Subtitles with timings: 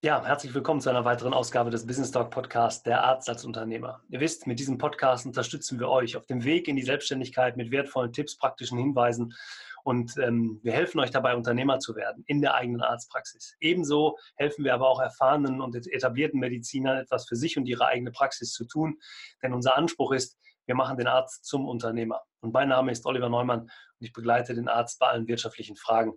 [0.00, 4.00] Ja, herzlich willkommen zu einer weiteren Ausgabe des Business Talk Podcast Der Arzt als Unternehmer.
[4.08, 7.72] Ihr wisst, mit diesem Podcast unterstützen wir euch auf dem Weg in die Selbstständigkeit mit
[7.72, 9.34] wertvollen Tipps, praktischen Hinweisen
[9.82, 13.56] und ähm, wir helfen euch dabei, Unternehmer zu werden in der eigenen Arztpraxis.
[13.58, 18.12] Ebenso helfen wir aber auch erfahrenen und etablierten Medizinern etwas für sich und ihre eigene
[18.12, 19.00] Praxis zu tun,
[19.42, 22.22] denn unser Anspruch ist, wir machen den Arzt zum Unternehmer.
[22.38, 26.12] Und mein Name ist Oliver Neumann und ich begleite den Arzt bei allen wirtschaftlichen Fragen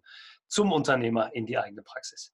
[0.45, 2.31] zum Unternehmer in die eigene Praxis.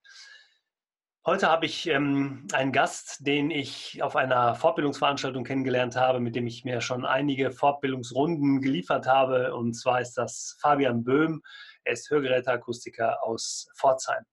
[1.28, 6.48] Heute habe ich ähm, einen Gast, den ich auf einer Fortbildungsveranstaltung kennengelernt habe, mit dem
[6.48, 9.54] ich mir schon einige Fortbildungsrunden geliefert habe.
[9.54, 11.44] Und zwar ist das Fabian Böhm.
[11.84, 14.24] Er ist Hörgeräteakustiker aus Pforzheim.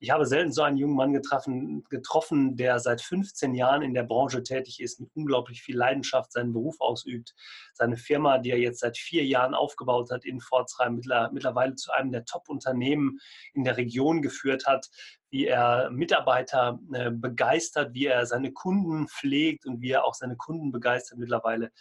[0.00, 4.02] Ich habe selten so einen jungen Mann getroffen, getroffen, der seit 15 Jahren in der
[4.02, 7.34] Branche tätig ist, mit unglaublich viel Leidenschaft seinen Beruf ausübt.
[7.74, 12.12] Seine Firma, die er jetzt seit vier Jahren aufgebaut hat in Pforzheim, mittlerweile zu einem
[12.12, 13.18] der Top-Unternehmen
[13.54, 14.88] in der Region geführt hat,
[15.30, 20.36] wie er Mitarbeiter äh, begeistert, wie er seine Kunden pflegt und wie er auch seine
[20.36, 21.72] Kunden begeistert mittlerweile.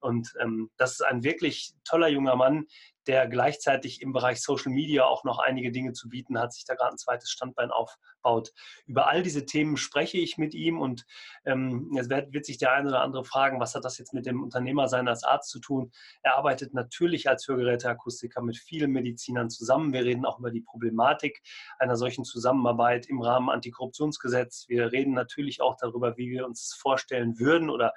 [0.00, 2.66] Und ähm, das ist ein wirklich toller junger Mann,
[3.08, 6.74] der gleichzeitig im Bereich Social Media auch noch einige Dinge zu bieten hat, sich da
[6.74, 8.52] gerade ein zweites Standbein aufbaut.
[8.86, 11.06] Über all diese Themen spreche ich mit ihm und
[11.46, 14.26] ähm, jetzt wird, wird sich der eine oder andere fragen, was hat das jetzt mit
[14.26, 15.90] dem Unternehmersein als Arzt zu tun?
[16.22, 19.94] Er arbeitet natürlich als Hörgeräteakustiker mit vielen Medizinern zusammen.
[19.94, 21.40] Wir reden auch über die Problematik
[21.78, 24.66] einer solchen Zusammenarbeit im Rahmen Antikorruptionsgesetz.
[24.68, 27.94] Wir reden natürlich auch darüber, wie wir uns vorstellen würden oder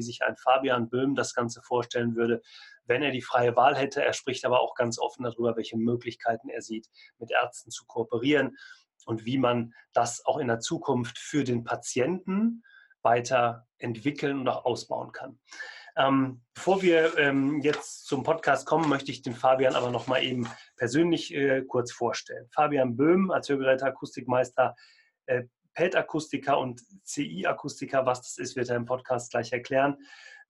[0.00, 2.40] wie sich ein Fabian Böhm das Ganze vorstellen würde,
[2.86, 4.02] wenn er die freie Wahl hätte.
[4.02, 8.56] Er spricht aber auch ganz offen darüber, welche Möglichkeiten er sieht, mit Ärzten zu kooperieren
[9.04, 12.62] und wie man das auch in der Zukunft für den Patienten
[13.02, 15.38] weiter entwickeln und auch ausbauen kann.
[15.96, 20.22] Ähm, bevor wir ähm, jetzt zum Podcast kommen, möchte ich den Fabian aber noch mal
[20.22, 22.48] eben persönlich äh, kurz vorstellen.
[22.54, 24.74] Fabian Böhm als Hörgeräteakustikmeister
[25.26, 29.96] äh, PET-Akustiker und CI-Akustiker, was das ist, wird er im Podcast gleich erklären.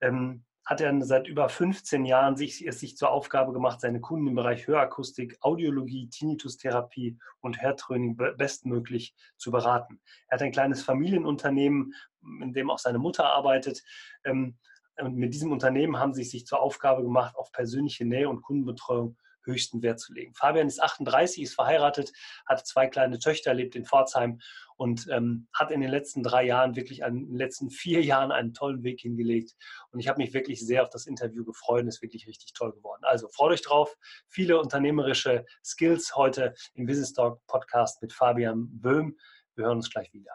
[0.01, 4.27] Ähm, hat er seit über 15 Jahren sich, es sich zur Aufgabe gemacht, seine Kunden
[4.27, 9.99] im Bereich Hörakustik, Audiologie, Tinnitus-Therapie und Hörtraining bestmöglich zu beraten.
[10.27, 11.93] Er hat ein kleines Familienunternehmen,
[12.41, 13.83] in dem auch seine Mutter arbeitet.
[14.23, 14.57] Ähm,
[14.97, 19.17] und mit diesem Unternehmen haben sie sich zur Aufgabe gemacht, auf persönliche Nähe und Kundenbetreuung
[19.43, 20.33] höchsten Wert zu legen.
[20.33, 22.11] Fabian ist 38, ist verheiratet,
[22.45, 24.39] hat zwei kleine Töchter, lebt in Pforzheim
[24.75, 28.53] und ähm, hat in den letzten drei Jahren, wirklich in den letzten vier Jahren einen
[28.53, 29.53] tollen Weg hingelegt.
[29.91, 32.73] Und ich habe mich wirklich sehr auf das Interview gefreut und ist wirklich richtig toll
[32.73, 33.03] geworden.
[33.03, 33.95] Also freut euch drauf.
[34.27, 39.17] Viele unternehmerische Skills heute im Business Talk Podcast mit Fabian Böhm.
[39.55, 40.31] Wir hören uns gleich wieder.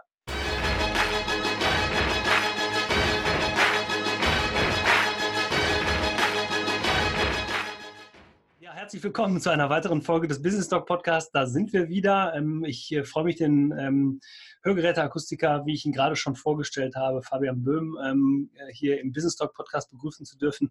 [8.86, 11.32] Herzlich willkommen zu einer weiteren Folge des Business Talk Podcasts.
[11.32, 12.32] Da sind wir wieder.
[12.36, 14.20] Ähm, ich äh, freue mich, den ähm,
[14.62, 19.54] Hörgeräteakustiker, wie ich ihn gerade schon vorgestellt habe, Fabian Böhm, ähm, hier im Business Talk
[19.54, 20.70] Podcast begrüßen zu dürfen.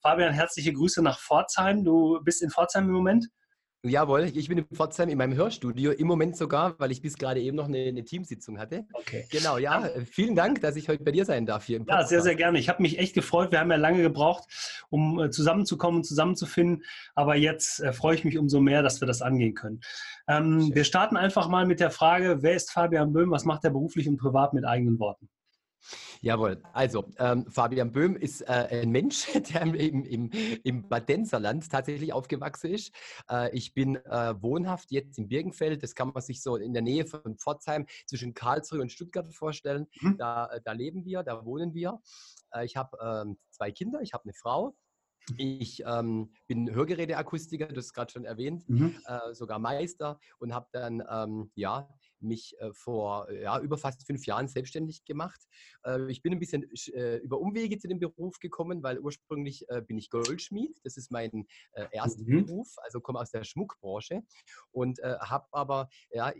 [0.00, 1.82] Fabian, herzliche Grüße nach Pforzheim.
[1.82, 3.30] Du bist in Pforzheim im Moment?
[3.88, 7.40] Jawohl, ich bin in Pforzheim in meinem Hörstudio, im Moment sogar, weil ich bis gerade
[7.40, 8.86] eben noch eine, eine Teamsitzung hatte.
[8.92, 9.26] Okay.
[9.30, 9.88] Genau, ja.
[10.10, 12.02] Vielen Dank, dass ich heute bei dir sein darf hier im Podcast.
[12.02, 12.58] Ja, sehr, sehr gerne.
[12.58, 13.52] Ich habe mich echt gefreut.
[13.52, 14.44] Wir haben ja lange gebraucht,
[14.88, 16.84] um äh, zusammenzukommen und zusammenzufinden.
[17.14, 19.80] Aber jetzt äh, freue ich mich umso mehr, dass wir das angehen können.
[20.28, 23.30] Ähm, wir starten einfach mal mit der Frage, wer ist Fabian Böhm?
[23.30, 25.28] Was macht er beruflich und privat mit eigenen Worten?
[26.20, 30.30] Jawohl, also ähm, Fabian Böhm ist äh, ein Mensch, der im, im,
[30.64, 32.94] im Badenzerland tatsächlich aufgewachsen ist.
[33.30, 36.82] Äh, ich bin äh, wohnhaft jetzt in Birkenfeld, das kann man sich so in der
[36.82, 39.86] Nähe von Pforzheim zwischen Karlsruhe und Stuttgart vorstellen.
[40.00, 40.16] Mhm.
[40.18, 42.00] Da, äh, da leben wir, da wohnen wir.
[42.52, 44.76] Äh, ich habe ähm, zwei Kinder, ich habe eine Frau.
[45.38, 48.94] Ich ähm, bin Hörgeräteakustiker, das ist gerade schon erwähnt, mhm.
[49.06, 51.88] äh, sogar Meister und habe dann ähm, ja,
[52.20, 55.40] mich äh, vor ja, über fast fünf Jahren selbstständig gemacht.
[55.84, 59.82] Äh, ich bin ein bisschen äh, über Umwege zu dem Beruf gekommen, weil ursprünglich äh,
[59.82, 62.46] bin ich Goldschmied, das ist mein äh, erster mhm.
[62.46, 64.22] Beruf, also komme aus der Schmuckbranche
[64.70, 66.32] und habe aber, ja,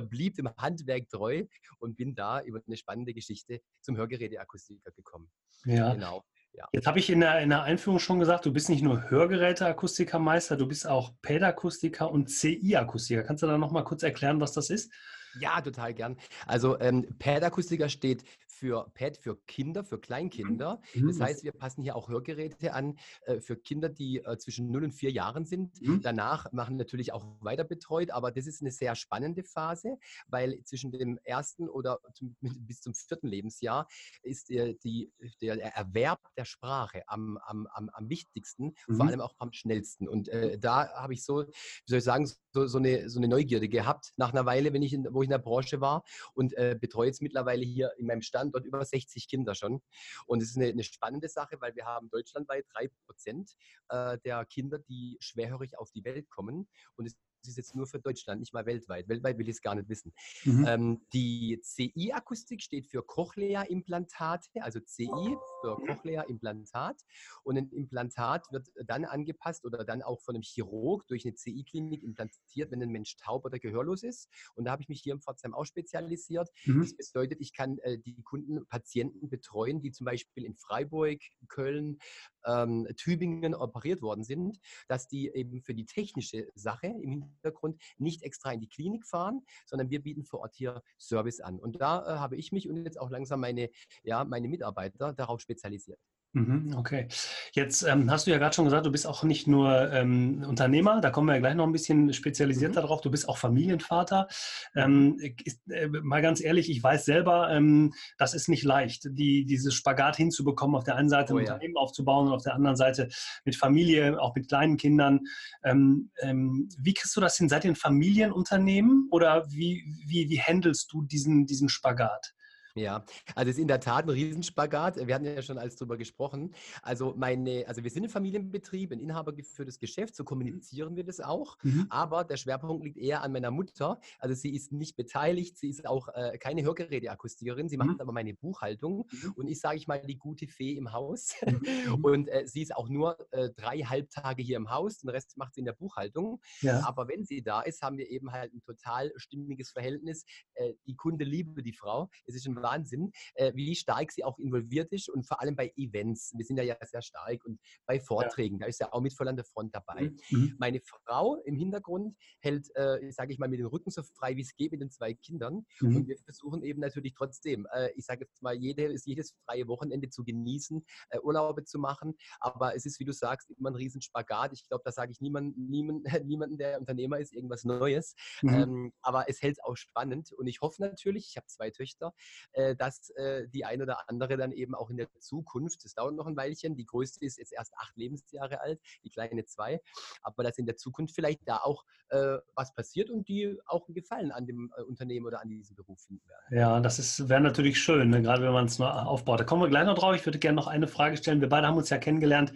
[0.00, 1.44] blieb dem Handwerk treu
[1.78, 5.30] und bin da über eine spannende Geschichte zum Hörgeräteakustiker gekommen.
[5.64, 6.24] Ja, genau.
[6.54, 6.68] Ja.
[6.72, 10.56] Jetzt habe ich in der, in der Einführung schon gesagt, du bist nicht nur Hörgeräteakustikermeister,
[10.56, 13.22] du bist auch Pädakustiker und CI-Akustiker.
[13.22, 14.92] Kannst du da nochmal kurz erklären, was das ist?
[15.40, 16.16] Ja, total gern.
[16.46, 18.24] Also ähm, Pad-Akustiker steht
[18.62, 20.80] für Pad für Kinder, für Kleinkinder.
[20.94, 21.08] Mhm.
[21.08, 24.84] Das heißt, wir passen hier auch Hörgeräte an äh, für Kinder, die äh, zwischen 0
[24.84, 25.82] und 4 Jahren sind.
[25.82, 26.00] Mhm.
[26.00, 29.98] Danach machen natürlich auch weiter betreut, aber das ist eine sehr spannende Phase,
[30.28, 33.88] weil zwischen dem ersten oder zum, bis zum vierten Lebensjahr
[34.22, 38.96] ist der, die, der Erwerb der Sprache am, am, am, am wichtigsten, mhm.
[38.96, 40.08] vor allem auch am schnellsten.
[40.08, 41.52] Und äh, da habe ich so, wie
[41.86, 44.92] soll ich sagen, so, so, eine, so eine Neugierde gehabt nach einer Weile, wenn ich,
[44.92, 46.04] wo wo ich in der Branche war
[46.34, 49.80] und äh, betreue jetzt mittlerweile hier in meinem Standort über 60 Kinder schon.
[50.26, 53.52] Und es ist eine, eine, spannende Sache, weil wir haben deutschlandweit drei Prozent
[53.88, 56.68] äh, der Kinder, die schwerhörig auf die Welt kommen.
[56.96, 59.08] Und es das ist jetzt nur für Deutschland, nicht mal weltweit.
[59.08, 60.12] Weltweit will ich es gar nicht wissen.
[60.44, 60.66] Mhm.
[60.66, 65.86] Ähm, die CI-Akustik steht für Cochlea-Implantate, also CI für mhm.
[65.86, 67.02] Cochlea-Implantat.
[67.42, 72.02] Und ein Implantat wird dann angepasst oder dann auch von einem Chirurg durch eine CI-Klinik
[72.02, 74.28] implantiert, wenn ein Mensch taub oder gehörlos ist.
[74.54, 76.48] Und da habe ich mich hier im Pforzheim auch spezialisiert.
[76.64, 76.80] Mhm.
[76.80, 81.98] Das bedeutet, ich kann äh, die Kunden, Patienten betreuen, die zum Beispiel in Freiburg, Köln,
[82.46, 84.58] ähm, Tübingen operiert worden sind,
[84.88, 89.42] dass die eben für die technische Sache im Hintergrund nicht extra in die Klinik fahren,
[89.66, 91.58] sondern wir bieten vor Ort hier Service an.
[91.58, 93.70] Und da äh, habe ich mich und jetzt auch langsam meine,
[94.02, 95.98] ja, meine Mitarbeiter darauf spezialisiert.
[96.34, 97.08] Mhm, okay.
[97.52, 101.02] Jetzt ähm, hast du ja gerade schon gesagt, du bist auch nicht nur ähm, Unternehmer,
[101.02, 102.86] da kommen wir ja gleich noch ein bisschen spezialisierter mhm.
[102.86, 104.28] drauf, du bist auch Familienvater.
[104.74, 109.44] Ähm, ist, äh, mal ganz ehrlich, ich weiß selber, ähm, das ist nicht leicht, die,
[109.44, 111.52] dieses Spagat hinzubekommen, auf der einen Seite oh, ein ja.
[111.52, 113.08] Unternehmen aufzubauen und auf der anderen Seite
[113.44, 115.20] mit Familie, auch mit kleinen Kindern.
[115.62, 117.50] Ähm, ähm, wie kriegst du das hin?
[117.50, 122.32] Seid ihr ein Familienunternehmen oder wie, wie, wie handelst du diesen, diesen Spagat?
[122.74, 123.04] Ja,
[123.34, 124.96] also es ist in der Tat ein Riesenspagat.
[125.06, 126.54] Wir hatten ja schon alles drüber gesprochen.
[126.82, 130.26] Also meine, also wir sind ein Familienbetrieb, ein inhabergeführtes Geschäft, so mhm.
[130.26, 131.58] kommunizieren wir das auch.
[131.62, 131.86] Mhm.
[131.90, 134.00] Aber der Schwerpunkt liegt eher an meiner Mutter.
[134.18, 137.86] Also sie ist nicht beteiligt, sie ist auch äh, keine Hörgeräteakustikerin, sie mhm.
[137.86, 139.32] macht aber meine Buchhaltung mhm.
[139.32, 141.34] und ich sage ich mal die gute Fee im Haus.
[141.62, 142.04] Mhm.
[142.04, 145.54] Und äh, sie ist auch nur äh, drei Halbtage hier im Haus, den Rest macht
[145.54, 146.40] sie in der Buchhaltung.
[146.60, 146.86] Ja.
[146.86, 150.24] Aber wenn sie da ist, haben wir eben halt ein total stimmiges Verhältnis.
[150.54, 152.08] Äh, die Kunde liebe die Frau.
[152.26, 155.72] Es ist ein Wahnsinn, äh, wie stark sie auch involviert ist und vor allem bei
[155.76, 156.32] Events.
[156.36, 158.60] Wir sind ja, ja sehr stark und bei Vorträgen, ja.
[158.60, 160.10] da ist ja auch mit voll an der Front dabei.
[160.10, 160.18] Mhm.
[160.30, 160.56] mhm.
[160.58, 164.42] Meine Frau im Hintergrund hält, äh, sage ich mal, mit dem Rücken so frei, wie
[164.42, 165.66] es geht mit den zwei Kindern.
[165.80, 165.96] Mhm.
[165.96, 170.08] Und wir versuchen eben natürlich trotzdem, äh, ich sage jetzt mal, jede, jedes freie Wochenende
[170.08, 172.14] zu genießen, äh, Urlaube zu machen.
[172.40, 174.52] Aber es ist, wie du sagst, immer ein Riesenspagat.
[174.52, 178.14] Ich glaube, da sage ich niemand, niemand, niemanden, der Unternehmer ist, irgendwas Neues.
[178.42, 178.54] Mhm.
[178.54, 180.32] Ähm, aber es hält es auch spannend.
[180.32, 182.14] Und ich hoffe natürlich, ich habe zwei Töchter,
[182.52, 186.14] äh, dass äh, die eine oder andere dann eben auch in der Zukunft, das dauert
[186.14, 189.80] noch ein Weilchen, die größte ist jetzt erst acht Lebensjahre alt, die kleine zwei,
[190.22, 193.94] aber dass in der Zukunft vielleicht da auch äh, was passiert und die auch einen
[193.94, 196.58] Gefallen an dem äh, Unternehmen oder an diesem Beruf finden werden.
[196.58, 198.22] Ja, das wäre natürlich schön, ne?
[198.22, 199.40] gerade wenn man es nur aufbaut.
[199.40, 200.14] Da kommen wir gleich noch drauf.
[200.14, 201.40] Ich würde gerne noch eine Frage stellen.
[201.40, 202.52] Wir beide haben uns ja kennengelernt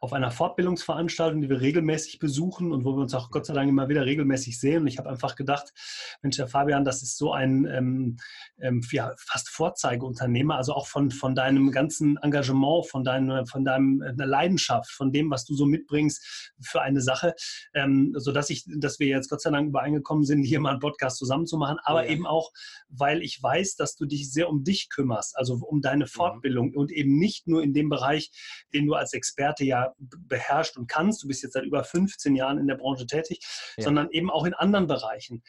[0.00, 3.68] auf einer Fortbildungsveranstaltung, die wir regelmäßig besuchen und wo wir uns auch Gott sei Dank
[3.68, 4.82] immer wieder regelmäßig sehen.
[4.82, 5.72] Und ich habe einfach gedacht,
[6.22, 8.16] Mensch, Herr Fabian, das ist so ein ähm,
[8.60, 13.64] ähm, ja, fast fast Vorzeigeunternehmer, also auch von, von deinem ganzen Engagement, von, deinem, von
[13.64, 17.34] deinem äh, Leidenschaft, von dem, was du so mitbringst für eine Sache,
[17.74, 21.16] ähm, sodass ich, dass wir jetzt Gott sei Dank übereingekommen sind, hier mal einen Podcast
[21.16, 22.10] zusammen zu machen, aber ja.
[22.10, 22.50] eben auch,
[22.88, 26.08] weil ich weiß, dass du dich sehr um dich kümmerst, also um deine mhm.
[26.08, 26.76] Fortbildung mhm.
[26.76, 28.30] und eben nicht nur in dem Bereich,
[28.74, 31.22] den du als Experte ja beherrschst und kannst.
[31.22, 33.40] Du bist jetzt seit über 15 Jahren in der Branche tätig,
[33.76, 33.84] ja.
[33.84, 35.42] sondern eben auch in anderen Bereichen.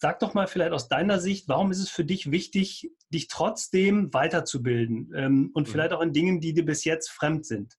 [0.00, 4.14] Sag doch mal vielleicht aus deiner Sicht, warum ist es für dich wichtig, dich trotzdem
[4.14, 5.72] weiterzubilden ähm, und mhm.
[5.72, 7.76] vielleicht auch in Dingen, die dir bis jetzt fremd sind?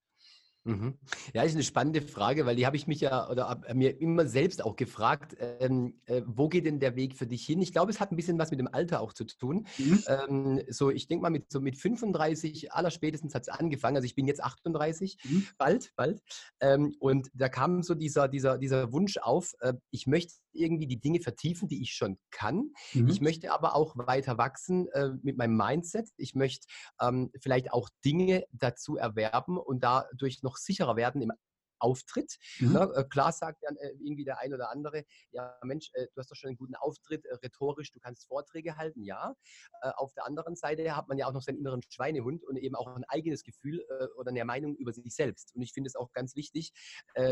[0.66, 0.98] Mhm.
[1.34, 4.64] Ja, ist eine spannende Frage, weil die habe ich mich ja oder mir immer selbst
[4.64, 7.62] auch gefragt, ähm, äh, wo geht denn der Weg für dich hin?
[7.62, 9.66] Ich glaube, es hat ein bisschen was mit dem Alter auch zu tun.
[9.78, 10.04] Mhm.
[10.08, 13.96] Ähm, so, ich denke mal, mit, so mit 35 allerspätestens hat es angefangen.
[13.96, 15.48] Also ich bin jetzt 38, mhm.
[15.58, 16.22] bald, bald.
[16.60, 21.00] Ähm, und da kam so dieser, dieser, dieser Wunsch auf, äh, ich möchte irgendwie die
[21.00, 22.72] Dinge vertiefen, die ich schon kann.
[22.94, 23.08] Mhm.
[23.08, 26.10] Ich möchte aber auch weiter wachsen äh, mit meinem Mindset.
[26.18, 26.68] Ich möchte
[27.02, 31.32] ähm, vielleicht auch Dinge dazu erwerben und dadurch noch sicherer werden im
[31.80, 32.38] Auftritt.
[32.60, 32.74] Mhm.
[32.74, 32.92] Ne?
[32.96, 36.32] Äh, klar sagt dann äh, irgendwie der ein oder andere, ja Mensch, äh, du hast
[36.32, 39.36] doch schon einen guten Auftritt, rhetorisch, du kannst Vorträge halten, ja.
[39.82, 42.88] Auf der anderen Seite hat man ja auch noch seinen inneren Schweinehund und eben auch
[42.88, 43.86] ein eigenes Gefühl
[44.18, 45.56] oder eine Meinung über sich selbst.
[45.56, 46.74] Und ich finde es auch ganz wichtig,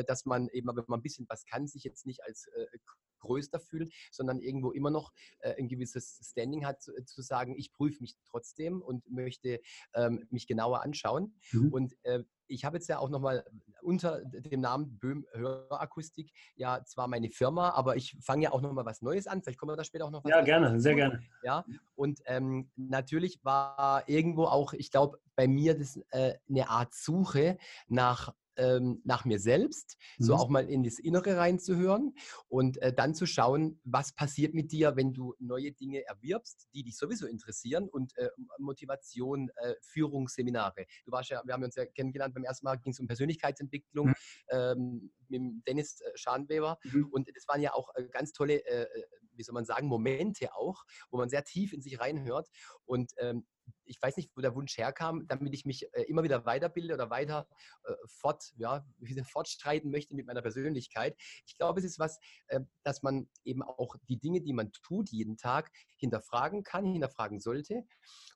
[0.08, 2.48] dass man eben, wenn man ein bisschen was kann, sich jetzt nicht als
[3.28, 8.02] größter fühlt, sondern irgendwo immer noch ein gewisses Standing hat, zu, zu sagen, ich prüfe
[8.02, 9.60] mich trotzdem und möchte
[9.94, 11.36] ähm, mich genauer anschauen.
[11.52, 11.74] Mhm.
[11.74, 11.96] Und
[12.48, 13.46] ich habe jetzt ja auch nochmal
[13.82, 18.86] unter dem Namen Böhm Hörakustik ja zwar meine Firma, aber ich fange ja auch nochmal
[18.86, 19.42] was Neues an.
[19.42, 20.32] Vielleicht kommen wir da später auch noch was.
[20.32, 21.22] Ja, gerne, sehr gerne.
[21.44, 21.66] Ja,
[21.96, 27.58] und ähm, natürlich war irgendwo auch, ich glaube, bei mir das äh, eine Art Suche
[27.88, 30.24] nach ähm, nach mir selbst, mhm.
[30.26, 32.14] so auch mal in das Innere reinzuhören
[32.48, 36.84] und äh, dann zu schauen, was passiert mit dir, wenn du neue Dinge erwirbst, die
[36.84, 40.86] dich sowieso interessieren und äh, Motivation, äh, Führungsseminare.
[41.06, 44.08] Du warst ja, wir haben uns ja kennengelernt, beim ersten Mal ging es um Persönlichkeitsentwicklung
[44.08, 44.14] mhm.
[44.50, 47.08] ähm, mit Dennis äh, Schanweber mhm.
[47.12, 48.88] und das waren ja auch äh, ganz tolle äh,
[49.38, 52.50] wie soll man sagen, Momente auch, wo man sehr tief in sich reinhört.
[52.86, 53.46] Und ähm,
[53.84, 57.10] ich weiß nicht, wo der Wunsch herkam, damit ich mich äh, immer wieder weiterbilde oder
[57.10, 57.48] weiter
[57.84, 58.86] äh, fort, ja,
[59.32, 61.16] fortschreiten möchte mit meiner Persönlichkeit.
[61.46, 65.10] Ich glaube, es ist was, äh, dass man eben auch die Dinge, die man tut
[65.10, 67.84] jeden Tag, hinterfragen kann, hinterfragen sollte.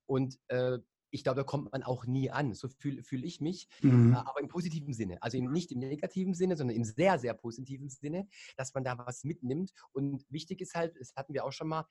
[0.06, 0.80] Und äh,
[1.12, 2.54] ich glaube, da kommt man auch nie an.
[2.54, 4.14] So fühle fühl ich mich, mhm.
[4.14, 5.22] Äh, aber im positiven Sinne.
[5.22, 8.28] Also nicht im negativen Sinne, sondern im sehr, sehr positiven Sinne,
[8.58, 9.74] dass man da was mitnimmt.
[9.92, 11.86] Und wichtig ist halt, das hatten wir auch schon mal,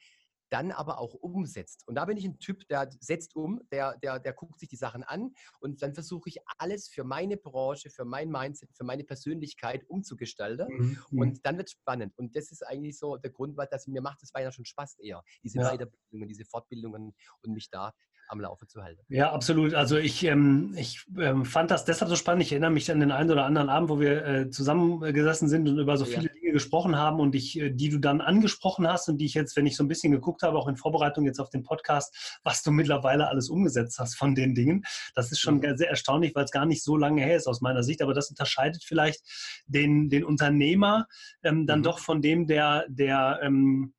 [0.50, 1.86] dann aber auch umsetzt.
[1.86, 4.76] Und da bin ich ein Typ, der setzt um, der, der, der guckt sich die
[4.76, 9.04] Sachen an und dann versuche ich alles für meine Branche, für mein Mindset, für meine
[9.04, 10.66] Persönlichkeit umzugestalten.
[10.68, 10.98] Mhm.
[11.10, 11.20] mhm.
[11.20, 12.16] Und dann wird es spannend.
[12.18, 14.98] Und das ist eigentlich so der Grund, weil das, mir macht es weiter schon Spaß
[14.98, 15.70] eher, diese ja.
[15.70, 17.94] Weiterbildungen, diese Fortbildungen und mich da
[18.30, 19.02] am Laufe zu halten.
[19.08, 19.74] Ja, absolut.
[19.74, 22.42] Also ich, ähm, ich ähm, fand das deshalb so spannend.
[22.42, 25.78] Ich erinnere mich an den einen oder anderen Abend, wo wir äh, zusammengesessen sind und
[25.78, 29.18] über so viele Dinge gesprochen haben und ich, äh, die du dann angesprochen hast und
[29.18, 31.50] die ich jetzt, wenn ich so ein bisschen geguckt habe, auch in Vorbereitung jetzt auf
[31.50, 34.84] den Podcast, was du mittlerweile alles umgesetzt hast von den Dingen.
[35.14, 35.76] Das ist schon mhm.
[35.76, 38.02] sehr erstaunlich, weil es gar nicht so lange her ist aus meiner Sicht.
[38.02, 39.20] Aber das unterscheidet vielleicht
[39.66, 41.06] den, den Unternehmer
[41.42, 41.84] ähm, dann mhm.
[41.84, 43.94] doch von dem, der, der ähm,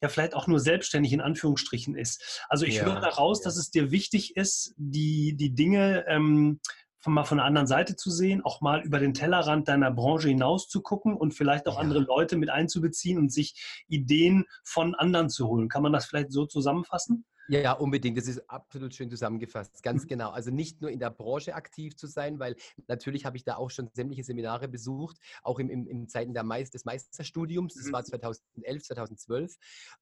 [0.00, 2.44] ja vielleicht auch nur selbstständig in Anführungsstrichen ist.
[2.48, 3.44] Also ich ja, höre daraus, ja.
[3.44, 6.60] dass es dir wichtig ist, die, die Dinge ähm,
[7.00, 10.28] von, mal von der anderen Seite zu sehen, auch mal über den Tellerrand deiner Branche
[10.28, 11.80] hinaus zu gucken und vielleicht auch ja.
[11.80, 15.68] andere Leute mit einzubeziehen und sich Ideen von anderen zu holen.
[15.68, 17.24] Kann man das vielleicht so zusammenfassen?
[17.48, 18.18] Ja, unbedingt.
[18.18, 19.82] Das ist absolut schön zusammengefasst.
[19.82, 20.08] Ganz mhm.
[20.08, 20.30] genau.
[20.30, 22.56] Also nicht nur in der Branche aktiv zu sein, weil
[22.88, 26.42] natürlich habe ich da auch schon sämtliche Seminare besucht, auch im, im, im Zeiten der
[26.42, 27.74] Meist, des Meisterstudiums.
[27.74, 27.92] Das mhm.
[27.92, 29.56] war 2011, 2012.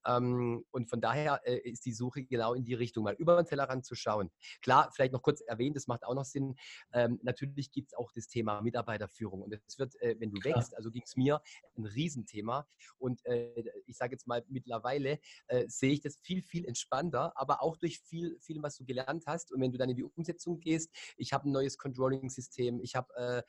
[0.07, 3.47] Ähm, und von daher äh, ist die Suche genau in die Richtung, mal über den
[3.47, 4.31] Tellerrand zu schauen.
[4.61, 6.57] Klar, vielleicht noch kurz erwähnt, das macht auch noch Sinn.
[6.93, 9.43] Ähm, natürlich gibt es auch das Thema Mitarbeiterführung.
[9.43, 10.57] Und es wird, äh, wenn du Klar.
[10.57, 11.41] wächst, also ging es mir,
[11.79, 12.67] ein Riesenthema.
[12.99, 13.53] Und äh,
[13.87, 18.01] ich sage jetzt mal, mittlerweile äh, sehe ich das viel, viel entspannter aber auch durch
[18.01, 19.53] viel, viel, was du gelernt hast.
[19.53, 23.15] Und wenn du dann in die Umsetzung gehst, ich habe ein neues Controlling-System, ich habe
[23.17, 23.43] äh,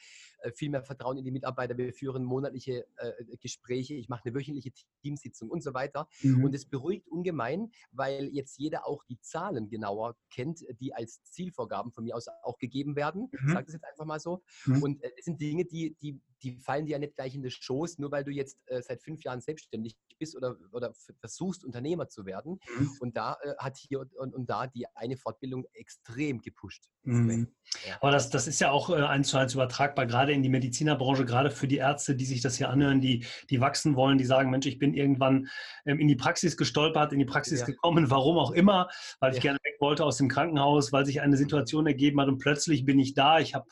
[0.48, 4.36] äh, viel mehr Vertrauen in die Mitarbeiter, wir führen monatliche äh, Gespräche, ich mache eine
[4.36, 6.08] wöchentliche Teamsitzung und so weiter.
[6.22, 6.44] Mhm.
[6.44, 11.92] Und es beruhigt ungemein, weil jetzt jeder auch die Zahlen genauer kennt, die als Zielvorgaben
[11.92, 13.30] von mir aus auch gegeben werden.
[13.32, 13.48] Mhm.
[13.48, 14.44] Ich sage das jetzt einfach mal so.
[14.66, 14.84] Mhm.
[14.84, 17.52] Und äh, es sind Dinge, die, die, die fallen dir ja nicht gleich in den
[17.52, 22.10] Schoß, nur weil du jetzt äh, seit fünf Jahren selbstständig bist oder, oder versuchst, Unternehmer
[22.10, 22.60] zu werden.
[22.78, 22.92] Mhm.
[23.00, 26.86] Und da äh, hat hier und, und, da die eine Fortbildung extrem gepusht.
[27.04, 27.48] Mhm.
[27.88, 27.98] Ja.
[28.02, 31.26] Aber das, das ist ja auch äh, eins zu eins übertragbar, gerade in die Medizinerbranche,
[31.26, 34.50] gerade für die Ärzte, die sich das hier anhören, die, die wachsen wollen, die sagen,
[34.50, 35.48] Mensch, ich bin irgendwann
[35.86, 37.66] ähm, in die Praxis gestolpert, in die Praxis ja.
[37.66, 38.90] gekommen, warum auch immer,
[39.20, 42.40] weil ich gerne weg wollte aus dem Krankenhaus, weil sich eine Situation ergeben hat und
[42.40, 43.40] plötzlich bin ich da.
[43.40, 43.68] Ich habe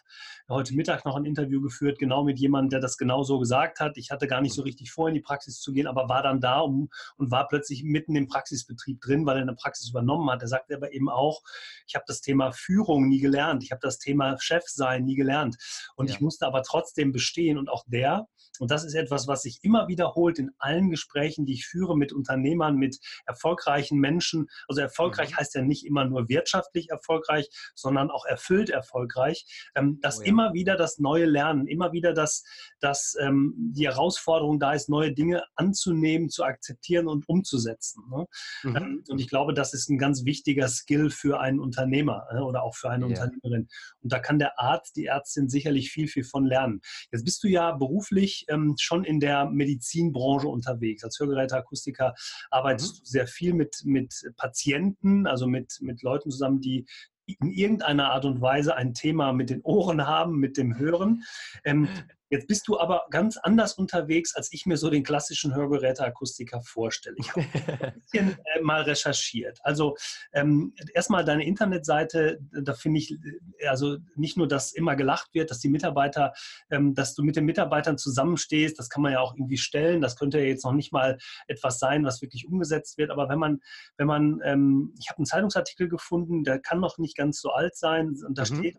[0.50, 3.98] heute Mittag noch ein Interview geführt, genau mit jemandem, der das genau so gesagt hat.
[3.98, 6.42] Ich hatte gar nicht so richtig vor, in die Praxis zu gehen, aber war dann
[6.42, 10.42] da und, und war plötzlich mitten im Praxisbetrieb drin, weil er eine Praxis übernommen hat.
[10.42, 11.42] Er sagte aber eben auch,
[11.88, 15.58] ich habe das Thema Führung nie gelernt, ich habe das Thema Chefsein nie gelernt
[15.96, 16.16] und ja.
[16.16, 18.28] ich musste aber trotzdem bestehen und auch der,
[18.60, 22.14] und das ist etwas, was sich immer wiederholt in allen Gesprächen, die ich führe mit
[22.14, 24.48] Unternehmern, mit erfolgreichen Menschen.
[24.68, 25.38] Also erfolgreich mhm.
[25.38, 29.70] heißt ja nicht immer nur wirtschaftlich erfolgreich, sondern auch erfüllt erfolgreich.
[29.76, 30.28] Ähm, dass oh ja.
[30.28, 32.44] immer wieder das neue Lernen, immer wieder das,
[32.80, 38.04] dass ähm, die Herausforderung da ist, neue Dinge anzunehmen, zu akzeptieren und umzusetzen.
[38.10, 38.25] Ne?
[38.64, 38.75] Mhm.
[38.75, 42.64] Ähm, und ich glaube, das ist ein ganz wichtiger Skill für einen Unternehmer äh, oder
[42.64, 43.10] auch für eine ja.
[43.10, 43.68] Unternehmerin.
[44.02, 46.82] Und da kann der Arzt, die Ärztin sicherlich viel, viel von lernen.
[47.12, 51.04] Jetzt bist du ja beruflich ähm, schon in der Medizinbranche unterwegs.
[51.04, 52.14] Als Hörgeräteakustiker
[52.50, 53.00] arbeitest mhm.
[53.00, 56.86] du sehr viel mit, mit Patienten, also mit, mit Leuten zusammen, die
[57.25, 61.24] in irgendeiner Art und Weise ein Thema mit den Ohren haben, mit dem Hören.
[61.64, 61.88] Ähm,
[62.29, 67.15] Jetzt bist du aber ganz anders unterwegs, als ich mir so den klassischen Hörgeräteakustiker vorstelle.
[67.20, 69.60] Ich habe ein bisschen äh, mal recherchiert.
[69.63, 69.96] Also
[70.34, 73.12] ähm, erstmal deine Internetseite, da finde ich,
[73.60, 76.34] äh, also nicht nur, dass immer gelacht wird, dass die Mitarbeiter,
[76.72, 80.01] ähm, dass du mit den Mitarbeitern zusammenstehst, das kann man ja auch irgendwie stellen.
[80.01, 81.17] Das könnte ja jetzt noch nicht mal
[81.48, 83.12] etwas sein, was wirklich umgesetzt wird.
[83.12, 83.60] Aber wenn man,
[83.98, 87.75] wenn man, ähm, ich habe einen Zeitungsartikel gefunden, der kann noch nicht ganz so alt
[87.75, 88.46] sein, und da mhm.
[88.46, 88.77] steht,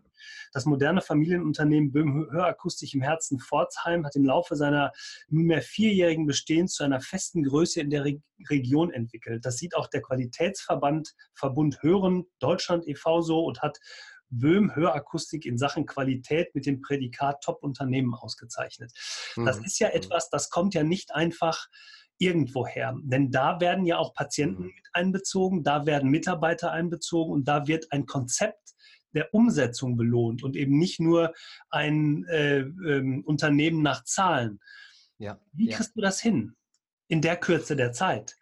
[0.52, 4.92] das moderne Familienunternehmen Böhm Hörakustik im Herzen Pforzheim hat im Laufe seiner
[5.28, 8.20] nunmehr vierjährigen Bestehens zu einer festen Größe in der Re
[8.50, 9.46] Region entwickelt.
[9.46, 13.22] Das sieht auch der Qualitätsverband Verbund Hören Deutschland e.V.
[13.22, 13.78] so und hat
[14.28, 18.92] Böhm Hörakustik in Sachen Qualität mit dem Prädikat Top-Unternehmen ausgezeichnet.
[19.36, 19.64] Das mhm.
[19.64, 19.94] ist ja mhm.
[19.94, 21.66] etwas, das kommt ja nicht einfach
[22.18, 22.94] irgendwoher.
[23.02, 24.72] Denn da werden ja auch Patienten mhm.
[24.74, 28.74] mit einbezogen, da werden Mitarbeiter einbezogen und da wird ein Konzept
[29.16, 31.34] der Umsetzung belohnt und eben nicht nur
[31.70, 34.60] ein äh, ähm, Unternehmen nach Zahlen.
[35.18, 35.92] Ja, Wie kriegst ja.
[35.94, 36.54] du das hin
[37.08, 38.36] in der Kürze der Zeit?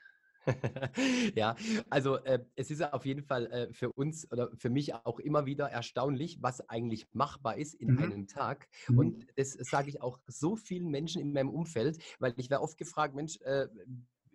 [1.34, 1.56] ja,
[1.88, 5.46] also äh, es ist auf jeden Fall äh, für uns oder für mich auch immer
[5.46, 7.98] wieder erstaunlich, was eigentlich machbar ist in mhm.
[7.98, 8.68] einem Tag.
[8.88, 8.98] Mhm.
[8.98, 12.76] Und das sage ich auch so vielen Menschen in meinem Umfeld, weil ich werde oft
[12.76, 13.68] gefragt, Mensch, äh,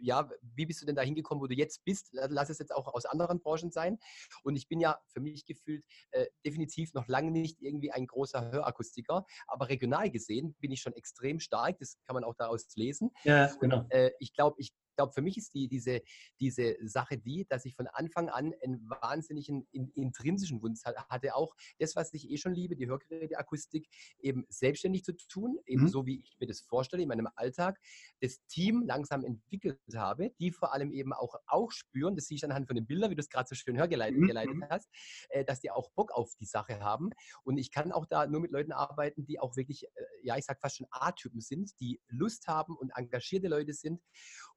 [0.01, 2.09] ja, wie bist du denn da hingekommen, wo du jetzt bist?
[2.11, 3.99] Lass es jetzt auch aus anderen Branchen sein.
[4.43, 8.51] Und ich bin ja für mich gefühlt äh, definitiv noch lange nicht irgendwie ein großer
[8.51, 11.77] Hörakustiker, aber regional gesehen bin ich schon extrem stark.
[11.79, 13.11] Das kann man auch daraus lesen.
[13.23, 13.79] Ja, genau.
[13.79, 16.01] Und, äh, ich glaube, ich glaube, für mich ist die, diese,
[16.41, 21.55] diese Sache die, dass ich von Anfang an einen wahnsinnigen in, intrinsischen Wunsch hatte, auch
[21.79, 23.87] das, was ich eh schon liebe, die Hörgeräteakustik,
[24.19, 25.87] eben selbstständig zu tun, eben mhm.
[25.87, 27.79] so wie ich mir das vorstelle in meinem Alltag,
[28.19, 32.43] das Team langsam entwickelt habe, die vor allem eben auch, auch spüren, das sehe ich
[32.43, 34.65] anhand von den Bildern, wie du es gerade so schön hörgeleitet mhm.
[34.69, 34.89] hast,
[35.29, 37.11] äh, dass die auch Bock auf die Sache haben.
[37.43, 40.43] Und ich kann auch da nur mit Leuten arbeiten, die auch wirklich, äh, ja, ich
[40.43, 44.01] sage fast schon A-Typen sind, die Lust haben und engagierte Leute sind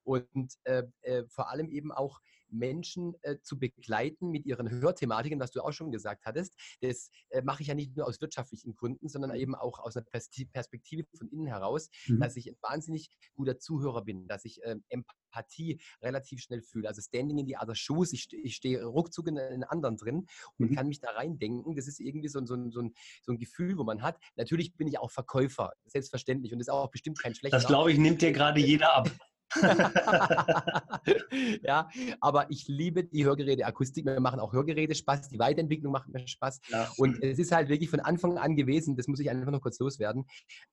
[0.04, 2.20] und äh, äh, vor allem eben auch
[2.52, 6.54] Menschen äh, zu begleiten mit ihren Hörthematiken, was du auch schon gesagt hattest.
[6.80, 9.36] Das äh, mache ich ja nicht nur aus wirtschaftlichen Gründen, sondern mhm.
[9.36, 12.20] eben auch aus einer Perspektive von innen heraus, mhm.
[12.20, 16.88] dass ich ein wahnsinnig guter Zuhörer bin, dass ich ähm, Empathie relativ schnell fühle.
[16.88, 20.26] Also Standing in the other shoes, ich, ich stehe ruckzuck in einen anderen drin
[20.58, 20.74] und mhm.
[20.74, 21.74] kann mich da reindenken.
[21.74, 22.92] Das ist irgendwie so, so, so, ein,
[23.22, 24.18] so ein Gefühl, wo man hat.
[24.36, 26.52] Natürlich bin ich auch Verkäufer, selbstverständlich.
[26.52, 27.56] Und das ist auch bestimmt kein schlechter.
[27.56, 29.10] Das glaube ich, nimmt dir gerade jeder ab.
[31.62, 31.88] ja,
[32.20, 34.04] aber ich liebe die Hörgeräte-Akustik.
[34.04, 35.28] Mir machen auch Hörgeräte Spaß.
[35.28, 36.60] Die Weiterentwicklung macht mir Spaß.
[36.68, 36.90] Ja.
[36.96, 39.78] Und es ist halt wirklich von Anfang an gewesen, das muss ich einfach noch kurz
[39.78, 40.24] loswerden,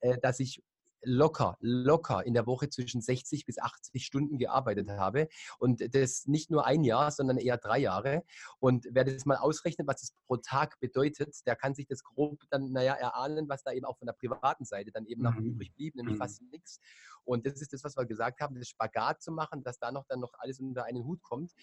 [0.01, 0.61] äh, dass ich
[1.03, 5.27] locker, locker in der Woche zwischen 60 bis 80 Stunden gearbeitet habe.
[5.59, 8.23] Und das nicht nur ein Jahr, sondern eher drei Jahre.
[8.59, 12.41] Und wer das mal ausrechnet, was das pro Tag bedeutet, der kann sich das grob
[12.49, 15.29] dann, naja, erahnen, was da eben auch von der privaten Seite dann eben mhm.
[15.29, 16.19] noch übrig blieb, nämlich mhm.
[16.19, 16.79] fast nichts.
[17.25, 20.05] Und das ist das, was wir gesagt haben, das Spagat zu machen, dass da noch
[20.07, 21.53] dann noch alles unter einen Hut kommt.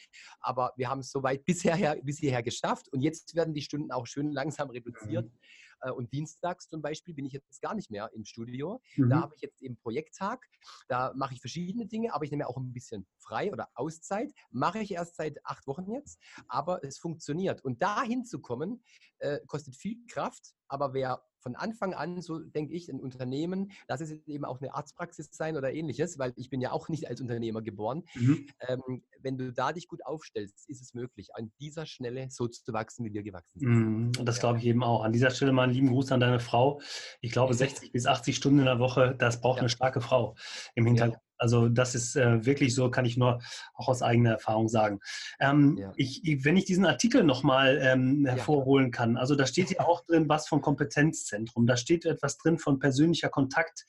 [0.41, 2.89] Aber wir haben es soweit bisher, bis hierher geschafft.
[2.93, 5.27] Und jetzt werden die Stunden auch schön langsam reduziert.
[5.27, 5.39] Mhm.
[5.81, 8.81] Äh, und dienstags zum Beispiel bin ich jetzt gar nicht mehr im Studio.
[8.97, 9.11] Mhm.
[9.11, 10.47] Da habe ich jetzt eben Projekttag.
[10.89, 14.33] Da mache ich verschiedene Dinge, aber ich nehme auch ein bisschen frei oder Auszeit.
[14.51, 17.65] Mache ich erst seit acht Wochen jetzt, aber es funktioniert.
[17.65, 18.83] Und da hinzukommen,
[19.19, 24.01] äh, kostet viel Kraft, aber wer von Anfang an, so denke ich, ein Unternehmen, lass
[24.01, 27.21] es eben auch eine Arztpraxis sein oder ähnliches, weil ich bin ja auch nicht als
[27.21, 28.03] Unternehmer geboren.
[28.15, 28.49] Mhm.
[28.67, 32.73] Ähm, wenn du da dich gut aufstellst, ist es möglich, an dieser Stelle so zu
[32.73, 33.69] wachsen, wie wir gewachsen sind.
[33.69, 34.13] Mhm.
[34.19, 35.05] Und das glaube ich eben auch.
[35.05, 36.81] An dieser Stelle mal einen lieben Gruß an deine Frau.
[37.21, 39.61] Ich glaube, 60 bis 80 Stunden in der Woche, das braucht ja.
[39.61, 40.35] eine starke Frau
[40.75, 41.23] im Hintergrund.
[41.37, 41.43] Ja.
[41.47, 43.41] Also das ist äh, wirklich so, kann ich nur
[43.75, 45.01] auch aus eigener Erfahrung sagen.
[45.41, 45.93] Ähm, ja.
[45.97, 50.29] ich, wenn ich diesen Artikel nochmal ähm, hervorholen kann, also da steht ja auch drin
[50.29, 53.85] was von Kompetenzzentrum, da steht etwas drin von persönlicher Kontakt,